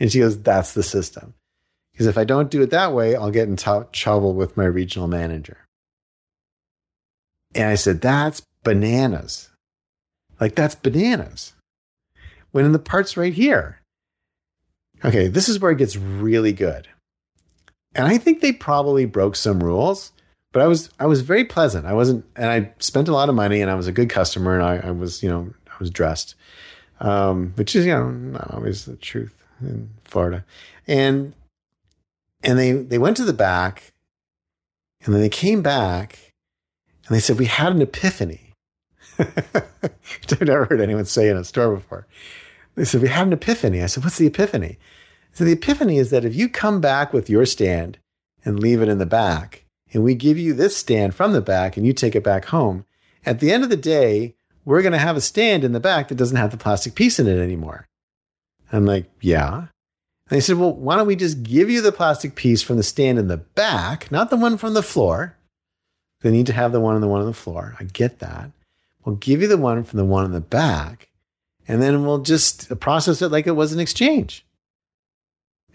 And 0.00 0.10
she 0.10 0.18
goes, 0.18 0.42
That's 0.42 0.74
the 0.74 0.82
system. 0.82 1.34
Because 1.96 2.08
if 2.08 2.18
I 2.18 2.24
don't 2.24 2.50
do 2.50 2.60
it 2.60 2.68
that 2.70 2.92
way, 2.92 3.16
I'll 3.16 3.30
get 3.30 3.48
in 3.48 3.56
t- 3.56 3.70
trouble 3.90 4.34
with 4.34 4.54
my 4.54 4.66
regional 4.66 5.08
manager. 5.08 5.56
And 7.54 7.70
I 7.70 7.74
said, 7.74 8.02
That's 8.02 8.42
bananas. 8.62 9.48
Like, 10.38 10.54
that's 10.54 10.74
bananas. 10.74 11.54
When 12.52 12.66
in 12.66 12.72
the 12.72 12.78
part's 12.78 13.16
right 13.16 13.32
here. 13.32 13.80
Okay, 15.06 15.28
this 15.28 15.48
is 15.48 15.58
where 15.58 15.70
it 15.70 15.78
gets 15.78 15.96
really 15.96 16.52
good. 16.52 16.88
And 17.94 18.06
I 18.06 18.18
think 18.18 18.42
they 18.42 18.52
probably 18.52 19.06
broke 19.06 19.34
some 19.34 19.60
rules, 19.60 20.12
but 20.52 20.60
I 20.60 20.66
was 20.66 20.90
I 21.00 21.06
was 21.06 21.22
very 21.22 21.46
pleasant. 21.46 21.86
I 21.86 21.94
wasn't 21.94 22.26
and 22.36 22.50
I 22.50 22.72
spent 22.78 23.08
a 23.08 23.12
lot 23.12 23.30
of 23.30 23.34
money 23.34 23.62
and 23.62 23.70
I 23.70 23.74
was 23.74 23.86
a 23.86 23.92
good 23.92 24.10
customer 24.10 24.54
and 24.54 24.62
I, 24.62 24.88
I 24.88 24.90
was, 24.90 25.22
you 25.22 25.30
know, 25.30 25.54
I 25.66 25.74
was 25.80 25.90
dressed. 25.90 26.34
Um, 27.00 27.52
which 27.56 27.74
is, 27.74 27.86
you 27.86 27.92
know, 27.92 28.10
not 28.10 28.52
always 28.52 28.84
the 28.84 28.96
truth 28.96 29.42
in 29.62 29.90
Florida. 30.04 30.44
And 30.86 31.34
and 32.46 32.58
they 32.58 32.72
they 32.72 32.96
went 32.96 33.18
to 33.18 33.24
the 33.24 33.34
back 33.34 33.92
and 35.04 35.14
then 35.14 35.20
they 35.20 35.28
came 35.28 35.60
back 35.60 36.32
and 37.06 37.14
they 37.14 37.20
said, 37.20 37.38
We 37.38 37.46
had 37.46 37.72
an 37.72 37.82
epiphany. 37.82 38.52
I've 39.18 40.40
never 40.40 40.64
heard 40.64 40.80
anyone 40.80 41.04
say 41.04 41.28
in 41.28 41.36
a 41.36 41.44
store 41.44 41.74
before. 41.74 42.06
They 42.74 42.84
said, 42.84 43.02
We 43.02 43.08
had 43.08 43.26
an 43.26 43.32
epiphany. 43.32 43.82
I 43.82 43.86
said, 43.86 44.04
What's 44.04 44.18
the 44.18 44.26
epiphany? 44.26 44.78
So 45.32 45.44
the 45.44 45.52
epiphany 45.52 45.98
is 45.98 46.10
that 46.10 46.24
if 46.24 46.34
you 46.34 46.48
come 46.48 46.80
back 46.80 47.12
with 47.12 47.28
your 47.28 47.44
stand 47.44 47.98
and 48.44 48.58
leave 48.58 48.80
it 48.80 48.88
in 48.88 48.98
the 48.98 49.06
back, 49.06 49.64
and 49.92 50.02
we 50.02 50.14
give 50.14 50.38
you 50.38 50.54
this 50.54 50.76
stand 50.76 51.14
from 51.14 51.32
the 51.32 51.40
back 51.40 51.76
and 51.76 51.86
you 51.86 51.92
take 51.92 52.16
it 52.16 52.24
back 52.24 52.46
home, 52.46 52.84
at 53.24 53.40
the 53.40 53.52
end 53.52 53.62
of 53.62 53.70
the 53.70 53.76
day, 53.76 54.34
we're 54.64 54.82
going 54.82 54.92
to 54.92 54.98
have 54.98 55.16
a 55.16 55.20
stand 55.20 55.62
in 55.62 55.72
the 55.72 55.80
back 55.80 56.08
that 56.08 56.16
doesn't 56.16 56.36
have 56.36 56.50
the 56.50 56.56
plastic 56.56 56.94
piece 56.94 57.18
in 57.18 57.28
it 57.28 57.38
anymore. 57.38 57.86
I'm 58.72 58.84
like, 58.84 59.10
yeah. 59.20 59.66
And 60.28 60.36
they 60.36 60.40
said, 60.40 60.56
well, 60.56 60.72
why 60.72 60.96
don't 60.96 61.06
we 61.06 61.16
just 61.16 61.42
give 61.42 61.70
you 61.70 61.80
the 61.80 61.92
plastic 61.92 62.34
piece 62.34 62.60
from 62.60 62.76
the 62.76 62.82
stand 62.82 63.18
in 63.18 63.28
the 63.28 63.36
back, 63.36 64.10
not 64.10 64.30
the 64.30 64.36
one 64.36 64.56
from 64.56 64.74
the 64.74 64.82
floor? 64.82 65.36
They 66.20 66.32
need 66.32 66.46
to 66.46 66.52
have 66.52 66.72
the 66.72 66.80
one 66.80 66.96
on 66.96 67.00
the 67.00 67.06
one 67.06 67.20
on 67.20 67.26
the 67.26 67.32
floor. 67.32 67.76
I 67.78 67.84
get 67.84 68.18
that. 68.18 68.50
We'll 69.04 69.16
give 69.16 69.40
you 69.40 69.46
the 69.46 69.56
one 69.56 69.84
from 69.84 69.98
the 69.98 70.04
one 70.04 70.24
in 70.24 70.32
the 70.32 70.40
back, 70.40 71.08
and 71.68 71.80
then 71.80 72.04
we'll 72.04 72.18
just 72.18 72.78
process 72.80 73.22
it 73.22 73.30
like 73.30 73.46
it 73.46 73.52
was 73.52 73.72
an 73.72 73.78
exchange. 73.78 74.44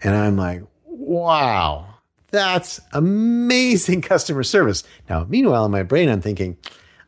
And 0.02 0.14
I'm 0.14 0.36
like, 0.36 0.62
wow, 0.84 1.86
that's 2.30 2.80
amazing 2.92 4.02
customer 4.02 4.42
service. 4.42 4.84
Now, 5.08 5.24
meanwhile, 5.26 5.64
in 5.64 5.70
my 5.70 5.82
brain, 5.82 6.10
I'm 6.10 6.20
thinking, 6.20 6.58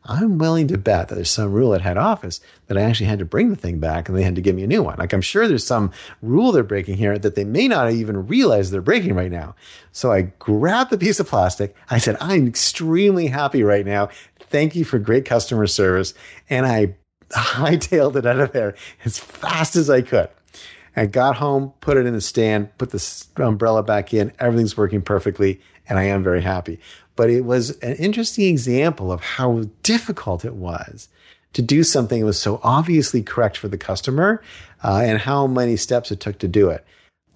I'm 0.07 0.37
willing 0.37 0.67
to 0.67 0.77
bet 0.77 1.07
that 1.07 1.15
there's 1.15 1.29
some 1.29 1.51
rule 1.51 1.73
at 1.73 1.81
head 1.81 1.97
office 1.97 2.39
that 2.67 2.77
I 2.77 2.81
actually 2.81 3.07
had 3.07 3.19
to 3.19 3.25
bring 3.25 3.49
the 3.49 3.55
thing 3.55 3.79
back 3.79 4.07
and 4.07 4.17
they 4.17 4.23
had 4.23 4.35
to 4.35 4.41
give 4.41 4.55
me 4.55 4.63
a 4.63 4.67
new 4.67 4.83
one. 4.83 4.97
Like 4.97 5.13
I'm 5.13 5.21
sure 5.21 5.47
there's 5.47 5.65
some 5.65 5.91
rule 6.21 6.51
they're 6.51 6.63
breaking 6.63 6.97
here 6.97 7.17
that 7.17 7.35
they 7.35 7.43
may 7.43 7.67
not 7.67 7.91
even 7.91 8.27
realize 8.27 8.69
they're 8.69 8.81
breaking 8.81 9.15
right 9.15 9.31
now. 9.31 9.55
So 9.91 10.11
I 10.11 10.33
grabbed 10.39 10.91
the 10.91 10.97
piece 10.97 11.19
of 11.19 11.27
plastic. 11.27 11.75
I 11.89 11.97
said, 11.97 12.17
I'm 12.19 12.47
extremely 12.47 13.27
happy 13.27 13.63
right 13.63 13.85
now. 13.85 14.09
Thank 14.39 14.75
you 14.75 14.85
for 14.85 14.99
great 14.99 15.25
customer 15.25 15.67
service. 15.67 16.13
And 16.49 16.65
I 16.65 16.95
hightailed 17.31 18.15
it 18.15 18.25
out 18.25 18.39
of 18.39 18.51
there 18.51 18.75
as 19.03 19.17
fast 19.17 19.75
as 19.75 19.89
I 19.89 20.01
could. 20.01 20.29
I 20.95 21.07
got 21.07 21.37
home, 21.37 21.73
put 21.81 21.97
it 21.97 22.05
in 22.05 22.13
the 22.13 22.21
stand, 22.21 22.75
put 22.77 22.91
the 22.91 23.25
umbrella 23.37 23.83
back 23.83 24.13
in. 24.13 24.31
Everything's 24.39 24.77
working 24.77 25.01
perfectly, 25.01 25.59
and 25.87 25.99
I 25.99 26.03
am 26.03 26.23
very 26.23 26.41
happy. 26.41 26.79
But 27.15 27.29
it 27.29 27.45
was 27.45 27.71
an 27.79 27.95
interesting 27.95 28.45
example 28.45 29.11
of 29.11 29.21
how 29.21 29.65
difficult 29.83 30.43
it 30.45 30.55
was 30.55 31.07
to 31.53 31.61
do 31.61 31.83
something 31.83 32.19
that 32.19 32.25
was 32.25 32.39
so 32.39 32.59
obviously 32.63 33.23
correct 33.23 33.57
for 33.57 33.69
the 33.69 33.77
customer 33.77 34.41
uh, 34.83 35.01
and 35.03 35.19
how 35.19 35.47
many 35.47 35.77
steps 35.77 36.11
it 36.11 36.19
took 36.19 36.37
to 36.39 36.47
do 36.47 36.69
it. 36.69 36.85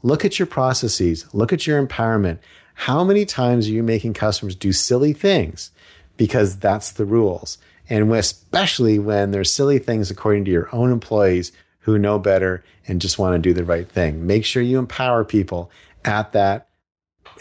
Look 0.03 0.25
at 0.25 0.39
your 0.39 0.45
processes, 0.45 1.25
look 1.33 1.53
at 1.53 1.65
your 1.65 1.85
empowerment. 1.85 2.39
How 2.73 3.03
many 3.03 3.25
times 3.25 3.67
are 3.67 3.71
you 3.71 3.83
making 3.83 4.13
customers 4.13 4.55
do 4.55 4.71
silly 4.71 5.13
things 5.13 5.71
because 6.17 6.57
that's 6.57 6.91
the 6.91 7.05
rules? 7.05 7.57
And 7.89 8.11
especially 8.13 8.99
when 8.99 9.31
there's 9.31 9.51
silly 9.51 9.79
things 9.79 10.11
according 10.11 10.45
to 10.45 10.51
your 10.51 10.73
own 10.73 10.91
employees 10.91 11.51
who 11.79 11.97
know 11.97 12.19
better 12.19 12.63
and 12.87 13.01
just 13.01 13.17
want 13.19 13.35
to 13.35 13.39
do 13.39 13.53
the 13.53 13.63
right 13.63 13.89
thing. 13.89 14.27
Make 14.27 14.45
sure 14.45 14.61
you 14.61 14.79
empower 14.79 15.25
people 15.25 15.71
at 16.05 16.33
that 16.33 16.68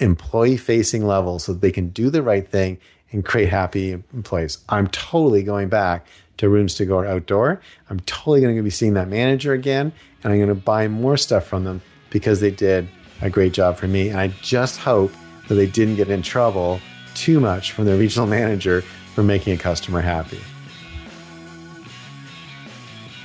employee 0.00 0.56
facing 0.56 1.06
level 1.06 1.38
so 1.38 1.52
they 1.52 1.72
can 1.72 1.88
do 1.88 2.10
the 2.10 2.22
right 2.22 2.46
thing 2.46 2.78
and 3.10 3.24
create 3.24 3.48
happy 3.48 3.92
employees. 3.92 4.58
I'm 4.68 4.86
totally 4.88 5.42
going 5.42 5.68
back 5.68 6.06
to 6.38 6.48
rooms 6.48 6.74
to 6.76 6.86
go 6.86 7.04
outdoor. 7.04 7.60
I'm 7.90 8.00
totally 8.00 8.40
going 8.40 8.56
to 8.56 8.62
be 8.62 8.70
seeing 8.70 8.94
that 8.94 9.08
manager 9.08 9.52
again 9.52 9.92
and 10.22 10.32
I'm 10.32 10.38
going 10.38 10.48
to 10.48 10.54
buy 10.54 10.88
more 10.88 11.16
stuff 11.16 11.46
from 11.46 11.64
them 11.64 11.82
because 12.10 12.40
they 12.40 12.50
did 12.50 12.88
a 13.20 13.30
great 13.30 13.52
job 13.52 13.76
for 13.76 13.88
me. 13.88 14.08
And 14.08 14.18
I 14.18 14.28
just 14.42 14.78
hope 14.78 15.12
that 15.48 15.54
they 15.54 15.66
didn't 15.66 15.96
get 15.96 16.10
in 16.10 16.22
trouble 16.22 16.80
too 17.14 17.40
much 17.40 17.72
from 17.72 17.84
their 17.84 17.96
regional 17.96 18.26
manager 18.38 18.82
for 19.14 19.22
making 19.22 19.54
a 19.54 19.58
customer 19.58 20.00
happy. 20.00 20.40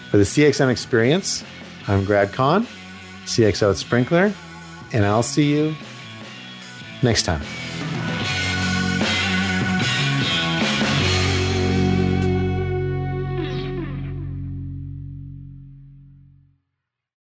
For 0.09 0.17
the 0.17 0.23
CXM 0.23 0.69
experience, 0.69 1.43
I'm 1.87 2.05
Grad 2.05 2.31
Conn, 2.33 2.67
CXO 3.25 3.71
at 3.71 3.77
Sprinklr, 3.77 4.33
and 4.93 5.05
I'll 5.05 5.23
see 5.23 5.51
you 5.51 5.75
next 7.03 7.23
time. 7.23 7.41